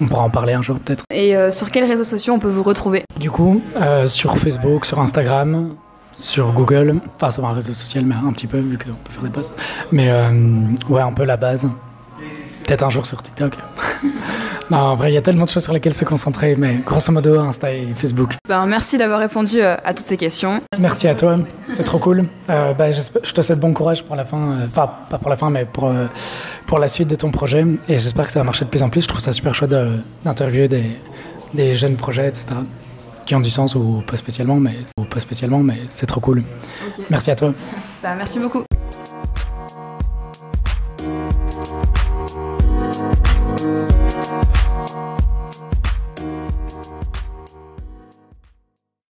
on 0.00 0.06
pourra 0.06 0.22
en 0.22 0.30
parler 0.30 0.52
un 0.52 0.62
jour 0.62 0.78
peut-être. 0.78 1.04
Et 1.12 1.34
sur 1.50 1.70
quels 1.70 1.84
réseaux 1.84 2.04
sociaux 2.04 2.34
on 2.34 2.38
peut 2.38 2.48
vous 2.48 2.62
retrouver? 2.62 3.02
Du 3.18 3.30
coup, 3.30 3.60
sur 4.06 4.36
Facebook, 4.38 4.84
sur 4.86 5.00
Instagram, 5.00 5.74
sur 6.16 6.52
Google, 6.52 6.96
enfin 7.16 7.30
c'est 7.30 7.42
un 7.42 7.52
réseau 7.52 7.72
social, 7.74 8.04
mais 8.04 8.14
un 8.14 8.32
petit 8.32 8.46
peu 8.46 8.58
vu 8.58 8.76
qu'on 8.78 8.90
peut 9.04 9.10
faire 9.12 9.22
des 9.22 9.30
posts. 9.30 9.54
Mais 9.90 10.10
ouais, 10.88 11.00
un 11.00 11.12
peu 11.12 11.24
la 11.24 11.36
base. 11.36 11.68
Peut-être 12.70 12.84
un 12.84 12.90
jour 12.90 13.04
sur 13.04 13.20
TikTok. 13.20 13.54
non, 14.70 14.76
en 14.78 14.94
vrai, 14.94 15.10
il 15.10 15.14
y 15.14 15.16
a 15.16 15.22
tellement 15.22 15.44
de 15.44 15.50
choses 15.50 15.64
sur 15.64 15.72
lesquelles 15.72 15.92
se 15.92 16.04
concentrer, 16.04 16.54
mais 16.54 16.76
grosso 16.86 17.10
modo, 17.10 17.40
Insta 17.40 17.72
et 17.72 17.88
Facebook. 17.96 18.34
ben, 18.48 18.64
Merci 18.66 18.96
d'avoir 18.96 19.18
répondu 19.18 19.60
euh, 19.60 19.74
à 19.84 19.92
toutes 19.92 20.06
ces 20.06 20.16
questions. 20.16 20.60
Merci 20.78 21.08
à 21.08 21.16
toi, 21.16 21.36
c'est 21.66 21.82
trop 21.82 21.98
cool. 21.98 22.26
Euh, 22.48 22.72
bah, 22.74 22.92
j'espère- 22.92 23.22
je 23.24 23.32
te 23.32 23.42
souhaite 23.42 23.58
bon 23.58 23.72
courage 23.74 24.04
pour 24.04 24.14
la 24.14 24.24
fin, 24.24 24.52
euh, 24.52 24.66
enfin 24.68 24.88
pas 25.10 25.18
pour 25.18 25.30
la 25.30 25.36
fin, 25.36 25.50
mais 25.50 25.64
pour, 25.64 25.88
euh, 25.88 26.06
pour 26.66 26.78
la 26.78 26.86
suite 26.86 27.08
de 27.08 27.16
ton 27.16 27.32
projet. 27.32 27.66
Et 27.88 27.98
j'espère 27.98 28.26
que 28.26 28.32
ça 28.32 28.38
va 28.38 28.44
marcher 28.44 28.64
de 28.64 28.70
plus 28.70 28.84
en 28.84 28.88
plus. 28.88 29.00
Je 29.02 29.08
trouve 29.08 29.20
ça 29.20 29.32
super 29.32 29.52
chouette 29.52 29.74
d'interviewer 30.24 30.68
des, 30.68 30.96
des 31.52 31.74
jeunes 31.74 31.96
projets, 31.96 32.28
etc. 32.28 32.54
Qui 33.26 33.34
ont 33.34 33.40
du 33.40 33.50
sens 33.50 33.74
ou 33.74 34.00
pas 34.06 34.16
spécialement, 34.16 34.60
mais, 34.60 34.76
ou 34.96 35.02
pas 35.06 35.18
spécialement, 35.18 35.58
mais 35.58 35.80
c'est 35.88 36.06
trop 36.06 36.20
cool. 36.20 36.44
Merci 37.10 37.32
à 37.32 37.34
toi. 37.34 37.52
Ben, 38.00 38.14
merci 38.16 38.38
beaucoup. 38.38 38.62